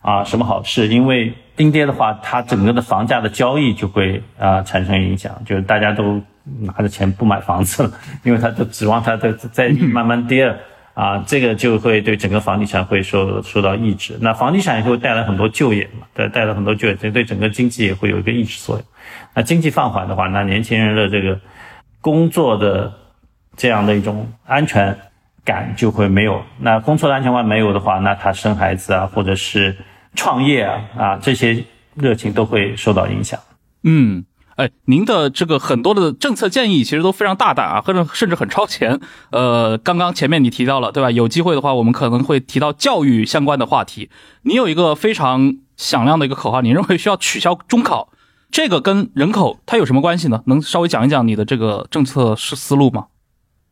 [0.00, 6.20] 啊什么好事，因为阴跌的话，它整个的房价的交易就会啊产生影响，就是大家都。
[6.62, 7.92] 拿着钱不买房子了，
[8.24, 10.56] 因为他都指望它在在慢慢跌啊
[11.00, 14.18] 啊，这个就会对整个房地产会受受到抑制。
[14.20, 18.84] 那房地产也会带来很多就业嘛，带带来很多就业，这对整个经济也会有一个抑制作用。
[19.34, 21.40] 那经济放缓的话，那年轻人的这个
[22.02, 22.92] 工作的
[23.56, 24.94] 这样的一种安全
[25.42, 26.42] 感就会没有。
[26.58, 29.74] 那工作的安全感没有的话，那他生孩子啊，或者是
[30.14, 33.40] 创业啊啊这些热情都会受到影响。
[33.84, 34.26] 嗯。
[34.60, 39.00] 哎，您的这个很多的政策建议其实都非常大胆啊，或者甚至很超前。
[39.30, 41.10] 呃，刚刚前面你提到了，对吧？
[41.10, 44.10] 有机会的话，我们可能会提到教育相关的话题。
[44.42, 48.10] 你有一个非常响亮的一个口号，你认为需要取消中考，
[48.50, 50.42] 这个跟人口它有什么关系呢？
[50.44, 53.06] 能稍微讲一讲你的这个政策是思路吗？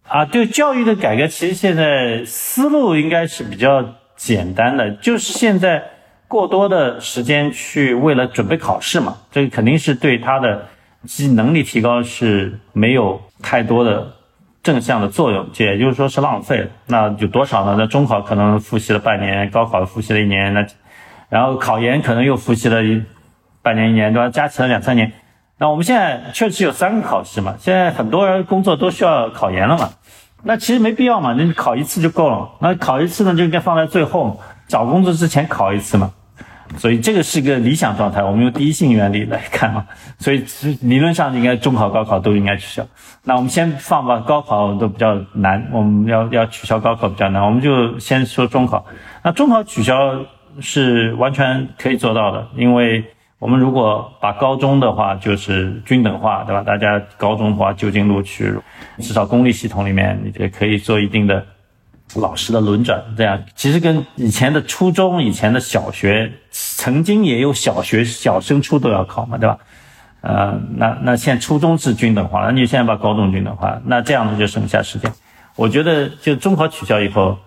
[0.09, 3.85] 啊，对教育的改革，其实现在思路应该是比较
[4.17, 5.83] 简单的，就是现在
[6.27, 10.67] 过多的时间去为了准备考试嘛，这个肯定是对他的。
[11.07, 14.07] 其能力提高是没有太多的
[14.63, 16.67] 正向的作用，也就是说是浪费了。
[16.87, 17.77] 那有多少呢？
[17.79, 20.67] 那中考可能复习了半年，高考复习了一年，那
[21.29, 23.03] 然后考研可能又复习了一
[23.63, 24.29] 半年一年，对吧？
[24.29, 25.13] 加起来两三年。
[25.59, 29.91] 那我们现在确实有三个考试嘛，现在很多人工作都需要考研了嘛，
[30.43, 32.49] 那其实没必要嘛，那考一次就够了。
[32.61, 36.13] 那考一次呢，就应该放在最后，找工作之前考一次嘛。
[36.77, 39.87] 所以这个是个理想状态，我们用第一性原理来看啊，
[40.19, 40.45] 所以
[40.83, 42.87] 理论上应该中考、高考都应该取消。
[43.25, 48.85] 那我们先放吧，高考都比较难，我们要要取消高考比较难，我们就先说中考。
[49.23, 50.21] 那中考取消
[50.61, 53.05] 是完全可以做到的，因为
[53.39, 56.63] 我们如果把高中的话就是均等化，对吧？
[56.63, 58.53] 大家高中的话就近录取，
[58.99, 61.45] 至少公立系统里面你也可以做一定的。
[62.15, 69.59] 老师的轮转，这样其实跟以前的初中、以前的小学，曾经也有小学小升初都要考嘛，对吧？
[70.21, 75.13] 呃，那那现在初中是均等化了，你现在把高中均等化，那这样子就省下时间。
[75.55, 77.39] 我觉得就中考取消以后，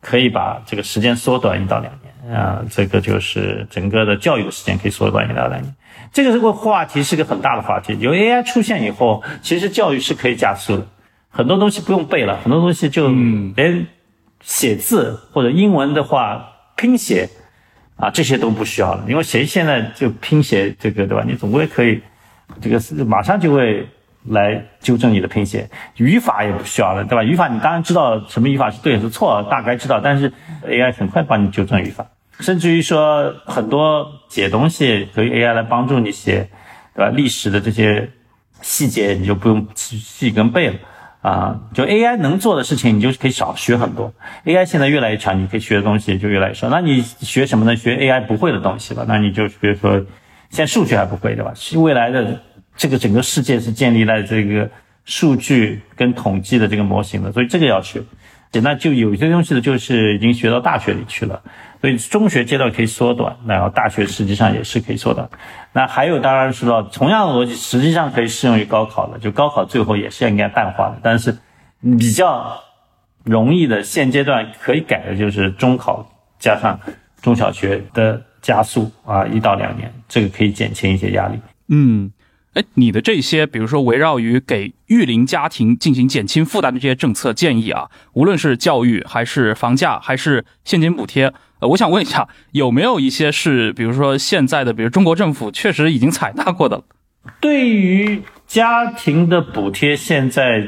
[0.00, 5.74] 可以把这个时间缩短一到两年啊，这个就是整个的教育的时间可以缩短一到两年。
[6.12, 10.86] 这个这个话题是个很大的话题，有 AI 出现以后，其实教育是可以加速的，
[11.30, 13.08] 很多东西不用背了，很多东西就
[13.56, 13.86] 连。
[14.42, 17.28] 写字或者英文的话拼写
[17.96, 21.22] 啊，这些都不需要了，因为谁现在就拼写这个对吧？
[21.26, 22.00] 你总归可以，
[22.60, 23.86] 这个是马上就会
[24.24, 27.22] 来纠正你的拼写，语法也不需要了，对吧？
[27.22, 30.32] 语法你当然知道什么语法是对是错，大概知道，但是
[30.66, 32.06] AI 很快帮你纠正语法，
[32.38, 36.48] 甚至于说很多写东西可以 AI 来帮助你写，
[36.94, 37.12] 对吧？
[37.14, 38.10] 历史的这些
[38.62, 40.74] 细节你就不用细跟背了。
[41.22, 44.12] 啊，就 AI 能做的事情，你就可以少学很多。
[44.46, 46.70] AI 现在越来越强，你可以学的东西就越来越少。
[46.70, 47.76] 那你学什么呢？
[47.76, 49.04] 学 AI 不会的东西吧？
[49.06, 49.92] 那你就比如说，
[50.48, 51.52] 现在数学还不会，对吧？
[51.76, 52.40] 未来的
[52.74, 54.70] 这个整个世界是建立在这个
[55.04, 58.02] 数据跟统计的这个模型的，所以这个要学。
[58.62, 61.40] 那就有些东西呢，就是已经学到大学里去了。
[61.80, 65.28] 所以中学阶段可以缩短，然后大学实际上也是可以缩短。
[65.72, 70.98] 那还有当然是说，同样的逻辑实际上可以适用于高考的，就高考最后也是应该淡化的。
[71.02, 71.36] 但是
[71.98, 72.60] 比较
[73.24, 76.06] 容易的现阶段可以改的就是中考
[76.38, 76.78] 加上
[77.22, 81.38] 中小学的加速啊，一到两年，这个可以减轻一些压力。
[81.68, 82.10] 嗯。
[82.52, 96.82] 哎，你的这些，比如说围绕于给育龄家庭进行减轻负担的这些政策建议啊，无论是教育还是房价还是现金补贴，呃，我想问一下，有没有一些是，比如说现在的，比如中国政府确实已经采纳过的？
[97.40, 100.62] 对于家庭的补贴，现在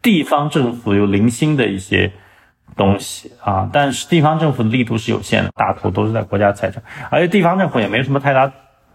[0.00, 2.10] 地方政府有零星的一些
[2.76, 8.50] 东西啊，但是地方政府的力度是有限的，大头都是在国家财政，而且地方政府也没有什么太大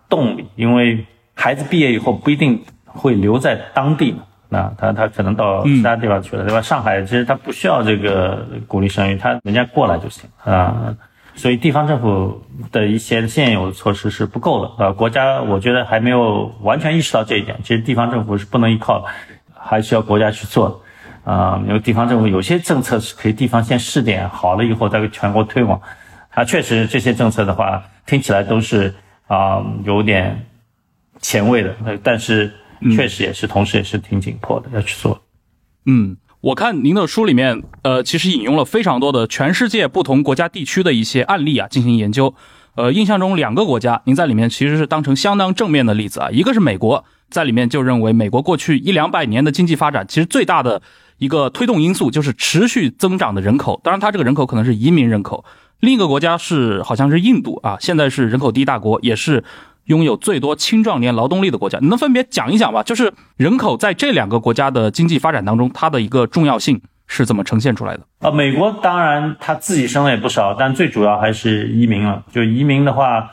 [0.10, 1.06] 动力，因为。
[1.36, 4.20] 孩子毕业以后不一定会留在当地嘛，
[4.50, 6.62] 那他他可能到其他地方去了，对吧？
[6.62, 10.96] 上海其实他不需要这个鼓励生育，他人家过来就行啊。
[11.36, 14.92] 所以地方政府的一些现有的措施是不够的啊。
[14.92, 19.06] 国家我觉得还没有完全意识到这一点，其实地方政府是不能依靠，
[19.54, 20.82] 还需要国家去做
[21.24, 21.62] 啊。
[21.68, 25.82] 因为地方政府有些政策是可以地方先试点好了以后再给全国推广，
[26.32, 28.94] 它确实这些政策的话听起来都是
[29.28, 30.46] 啊有点。
[31.20, 31.74] 前卫的，
[32.04, 32.52] 但是
[32.94, 35.24] 确实也是，同时也是挺紧迫的，要去做。
[35.86, 42.36] 嗯，我看您的书里面，呃，其实引用了非常多的全世界不同国家地区的一些案例啊，进行研究。
[42.76, 46.30] 呃，印象中两个国家，您在里面其实是当成相当正面的例子啊。
[46.32, 50.82] 一个是美国，在里面就认为美国过去一两百年的经济发展，其实最大的
[51.18, 55.46] 一个推动因素就是持续增长的人口，当然它这个人口可能是移民人口。
[55.80, 59.46] 另一个国家是好像是印度啊，现在是人口第一大国，也是。
[59.86, 62.82] 拥有最多青壮年劳动力的国家，你能分别讲一讲吧？
[62.84, 68.02] 就是人口在这两个国家的经济发展当中，它的一个重要性，是怎么呈现出来的？
[68.20, 72.24] 呃，美国当然他自己生的也不少，但最主要还是移民了。
[72.32, 73.30] 就移民的话，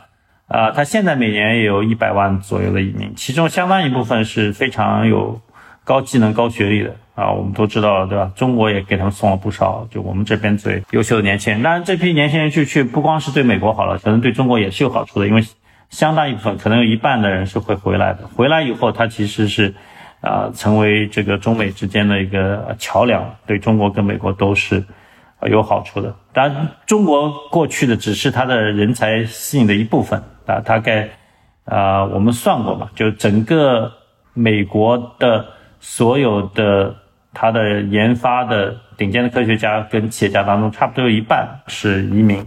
[0.48, 5.40] 啊，他现在每年也有一百万左右的移民，其中相当一部分是非常有
[5.84, 7.30] 高技能、高学历的啊。
[7.30, 8.28] 我们都知道，对吧？
[8.34, 11.62] 中国也给他们送了不少，就我们这边最优秀的年轻人。
[11.62, 15.40] 当然，这批年轻人去去不光是对美国好了，可能对中国也是有好处的，因为
[15.91, 18.26] 相当一部分，可能有一半的人是会回来的。
[18.34, 19.74] 回来以后，他其实是。
[20.22, 24.84] 啊，成为这个中美之间的一个桥梁，对中国跟美国都是
[25.49, 26.14] 有好处的。
[26.34, 30.61] 当然，中国过去的只是他的人才吸引的一部分啊。
[30.61, 31.09] 大概
[31.64, 33.91] 啊，我们算过嘛，就整个
[34.34, 35.47] 美国的
[35.80, 36.95] 所有的
[37.32, 42.45] 它的研发的顶尖的科学家跟企业家当中，差不多有一半是移民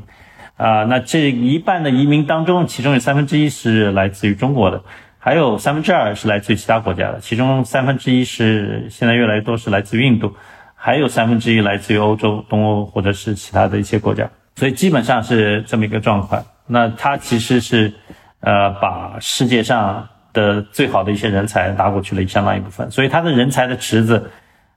[0.66, 0.84] 啊。
[0.86, 4.82] 那这一半的移民当中，其中有三分之一是来自于中国的。
[5.26, 10.36] 还有三分之二是来自于其他国家的，其中三分之一是现在越来越多是来自于印度，
[10.76, 16.44] 还有三分之一来自于欧洲、东欧或者是其他的一些国家，所以基本上是这么一个状况。
[16.68, 17.94] 那它其实是，
[18.42, 24.30] 呃，把世界上的最好的一些人才拿过去了相当一部分，所以它的人才的池子。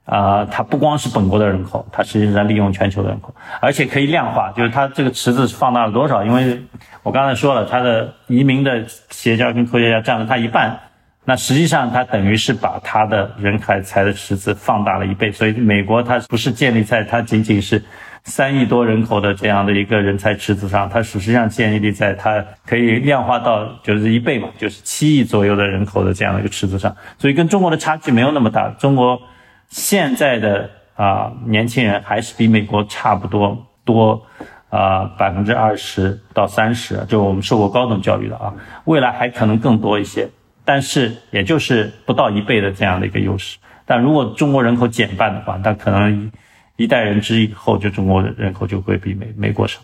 [0.07, 6.25] 啊，它不光是本国的人口，它实际上利用全球的人口，而且可以量化，就是它这个池子放大了多少？
[6.25, 6.63] 因为
[7.03, 10.79] 我刚才说了，它的移民的企业家跟科学家占了它一半，
[11.25, 15.33] 那实际上它等于是把它的人才才的池子放大了一倍。
[15.33, 17.83] 所以美国它不是建立在它仅仅是
[18.23, 26.95] 三亿多人口的这样的一个人才池子上，它实际上建立在它可以量化到就是一倍嘛，就是七亿左右的人口的这样的一个池子上。
[27.19, 29.21] 所以跟中国的差距没有那么大，中国。
[29.69, 34.23] 现在的啊年轻人还是比美国差不多多
[34.71, 38.55] 啊百分之二十到三十，就我们受过高等教育的啊，
[38.85, 40.29] 未来还可能更多一些，
[40.65, 43.59] 但是也就是不到一倍的这样的一个优势。
[43.85, 46.31] 但如果中国人口减半的话，那可能
[46.77, 49.81] 一代人之以后，就中国的人口就会比美美国少。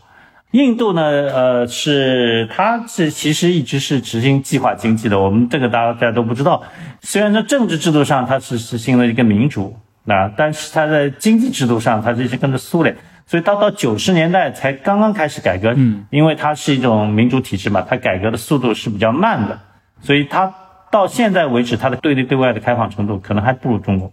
[0.52, 5.18] 印度呢，呃，是它是其实一直是执行计划经济的。
[5.18, 6.62] 我们这个大家大家都不知道。
[7.00, 9.74] 虽然在政治制度上它是实行了一个民主，
[10.04, 12.94] 那但是它在经济制度上它是跟着苏联，
[13.24, 15.72] 所以到到九十年代才刚刚开始改革。
[15.74, 19.58] 嗯，因为它是一种民主体制嘛，它改革的速度是比较慢的，
[20.02, 20.52] 所以它
[20.90, 24.12] 到现在为止，它的对内对外的开放程度可能还不如中国。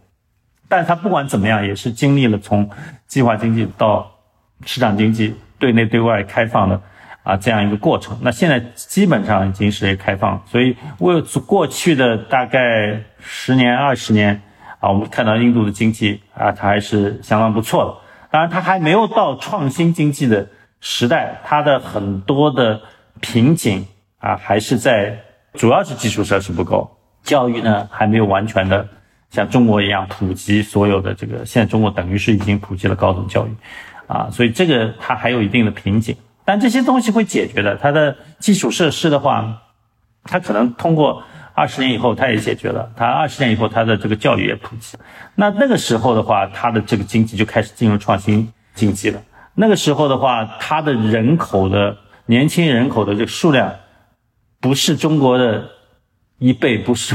[0.69, 2.69] 但它不管怎么样，也是经历了从
[3.07, 4.09] 计划经济到
[4.65, 5.35] 市场经济。
[5.59, 6.81] 对内对外开放的
[7.23, 14.41] 啊这样一个过程，那现在基本上已经是开放，所以为过去的大概十年二十年
[14.79, 18.09] 啊，我们看到印度的经济啊，它还是相当不错的。
[18.31, 20.47] 当然，它还没有到创新经济的
[20.79, 22.79] 时代，它的很多的
[23.19, 23.85] 瓶颈
[24.19, 25.19] 啊，还是在
[25.53, 26.89] 主要是基础设施不够，
[27.23, 28.87] 教育呢还没有完全的
[29.31, 31.45] 像中国一样普及所有的这个。
[31.45, 33.49] 现在中国等于是已经普及了高等教育。
[34.09, 37.75] 啊，所以这个它还有一定的瓶颈，但这些东西会解决的。
[37.77, 39.61] 它的基础设施的话，
[40.23, 41.21] 它可能通过
[41.53, 42.91] 二十年以后，它也解决了。
[42.95, 44.97] 它二十年以后，它的这个教育也普及。
[45.35, 49.21] 那那个时候的话，它的这个经济就开始进入创新经济了。
[49.53, 51.95] 那个时候的话，它的人口的
[52.25, 53.71] 年轻人口的这个数量，
[54.59, 55.69] 不是中国的
[56.39, 57.13] 一倍，不是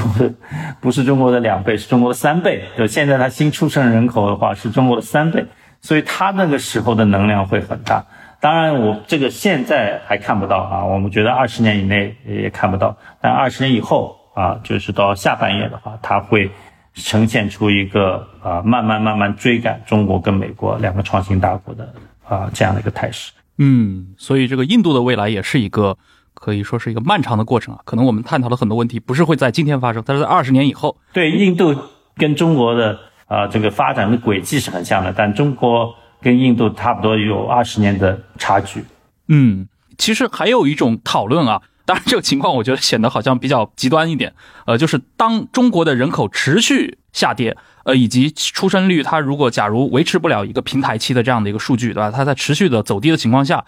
[0.81, 2.63] 不是中国的两倍，是中国的三倍。
[2.79, 5.45] 就现在它新出生人口的话，是中国的三倍。
[5.85, 8.07] 所以他那个时候的能量会很大，
[8.41, 16.51] 当然我这个现在还看不到啊，我们觉得二十年以内也看不到，但二十年以后啊，就是到下半叶的话，它会
[16.95, 21.93] 呈现出一个啊慢慢慢慢追赶中国跟美国两个创新大国的
[22.27, 23.33] 啊这样的一个态势。
[23.59, 25.99] 嗯，所以这个印度的未来也是一个
[26.33, 30.97] 可以说是一个漫长的过程啊，可能我们探讨了很多问题不是会在今天发生，但是在二十年以后。
[31.13, 31.77] 对，印度
[32.17, 32.99] 跟中国的。
[33.27, 38.85] 啊，这个发展的轨迹是很像的，但中国跟印度差不多有二十年的差距。
[39.29, 39.67] 嗯，
[39.97, 44.35] 其实还有一种讨论啊，当然这个情况我觉得显得好像比较极端一点。
[44.67, 52.11] 呃，就是当中国的人口持续下跌，呃，以及出生率它如果假如维持不了一个平台期的这样的一个数据，对吧？
[52.11, 53.65] 它在持续的走低的情况下。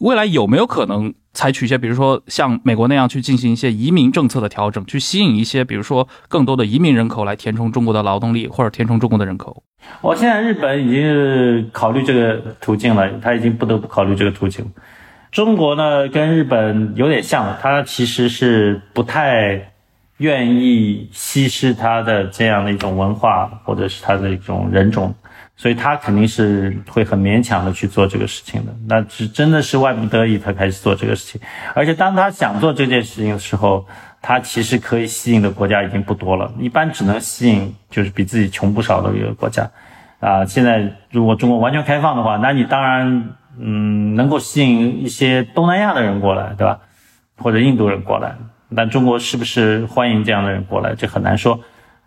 [0.00, 9.62] 未来有没有可能采取一些，比如说像美国那样去进行一些移民政策的调整，去吸引一些，比如说更多的移民人口来填充中国的劳动力，或者填充中国的人口？
[10.00, 14.64] 我现在日本已经考虑这个途径了，他已经不得不考虑这个途径。
[15.30, 19.70] 中国呢，跟日本有点像，它其实是不太
[20.16, 25.14] 愿意稀释它的这样的一种文化，或者是它的一种人种。
[25.60, 31.38] 所以他肯定是会很勉强的去做这个事情的，那是真的是万不得已他开始做这个事情。
[31.74, 33.86] 而且当他想做这件事情的时候，
[34.22, 39.70] 他其实可以吸引的国家已经不多了，一般只能吸引就是比自己穷不少的一个国家。
[40.20, 46.80] 啊，现在如果中国完全开放的话，那你当然嗯能够吸引一些东南亚的人过来，对吧？
[47.36, 48.34] 或者印度人过来，
[48.74, 51.60] 但中国是不是欢迎这样的人过来，这很难说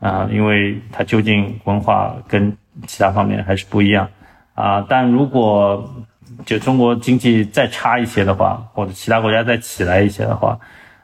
[0.04, 4.10] 啊，因为它究竟文化跟其他方面还是不一样
[4.54, 4.86] 啊。
[4.89, 5.89] 但如果
[6.45, 10.60] 就中国经济再差一些的话，或者其他国家再起来一些的话，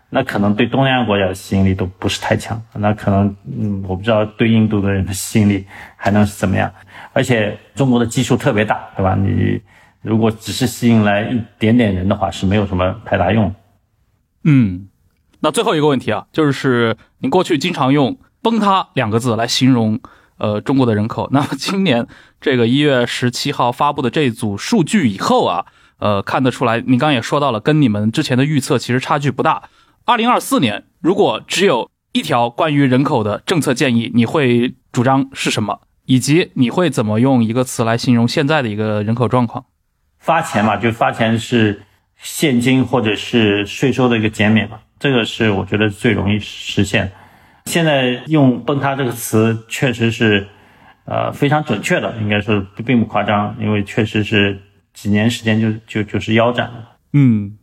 [0.10, 2.62] 那可能对东南亚国家的吸引力都不是太强。
[2.74, 6.70] 那可能嗯，我不知道对印度的人的吸引力还能是怎么样。
[7.14, 9.16] 而且中国的基数特别大，对吧？
[9.16, 9.62] 你
[10.02, 13.54] 如果只是吸引来一点点人的话，是没有什么太大用。
[14.44, 14.90] 嗯，
[15.40, 20.00] 那最后一个问题啊，就是您过去经常用“崩塌”两个字来形容
[20.38, 21.28] 呃中国的人口。
[21.34, 22.08] 那么今年
[22.40, 25.66] 这个一月十七号发布的这组数据以后啊，
[25.98, 29.64] 呃，看得出来，你刚刚也说到了，跟你们之前的预测其实差距不大。
[30.06, 35.82] 二零二四年如果只有一条关于人口的政策建议，你会主张是什么？
[36.06, 39.66] 以及你会怎么用一个词来形容现在的一个人口状况？
[40.18, 41.84] 发钱嘛，就发钱是。
[42.22, 47.10] 现金或者是税收的一个减免嘛，这个是我觉得最容易实现。
[47.70, 50.48] 现在用“崩塌”这个词确实是，
[51.06, 54.60] 呃，非常准确的，应该说并不夸张，因为确实是
[54.92, 56.98] 几年时间就就就是腰斩了。
[57.14, 57.60] 嗯，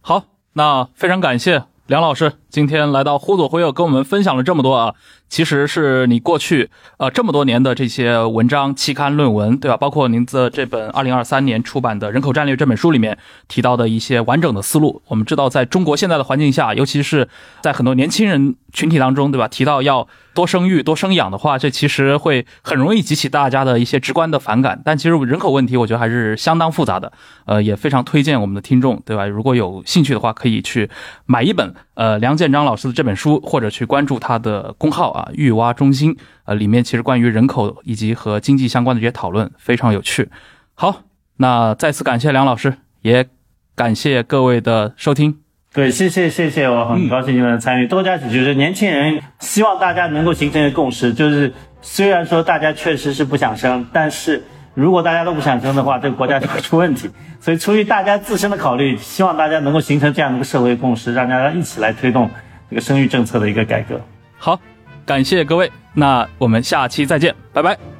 [0.00, 4.94] 好，那非常感谢梁老师今天来到忽左忽右跟我们分享了这么多啊。
[5.28, 9.76] 其实是你过去呃这么多年的这些文章、期刊、论文，对吧？
[9.76, 15.02] 包括您的这本二零二三年出版的《人口战略》这本书里面提到的一些完整的思路。
[15.08, 17.28] 我们知道，在中国现在的环境下，尤其是
[17.60, 19.46] 在很多年轻人群体当中，对吧？
[19.46, 24.80] 提到要多生育、多生养的话，这其实会很容易激起大家的一些直观的反感。
[24.82, 27.12] 但其实人口问题，我觉得还是相当复杂的。
[27.44, 29.26] 呃，也非常推荐我们的听众，对吧？
[29.26, 30.88] 如果有兴趣的话，可以去
[31.26, 35.10] 买一本呃梁建章老师的这本书，或者去关注他的公号。
[35.10, 40.30] 啊，育蛙中心，呃，里面其实关于人口以及和经济相关的这些讨论非常有趣。
[40.74, 41.02] 好，
[41.36, 43.28] 那再次感谢梁老师，也
[43.74, 45.38] 感谢各位的收听。
[45.74, 47.86] 对，谢谢谢谢，我很高兴你们的参与。
[47.86, 54.42] 多加几句，就是年轻人希望大家能够形成一个共识，就是虽然说大家确实是不想生，但是
[54.80, 57.10] 如果大家都不想生的话，这个国家就会出问题。
[57.40, 62.30] 所以出于大家自身的考虑，希望大家能够形成这样的一个社会共识，让大家一起来推动
[62.70, 64.00] 这个生育政策的一个改革。
[64.38, 64.58] 好。
[65.04, 67.97] 感谢各位，那我们下期再见，拜拜。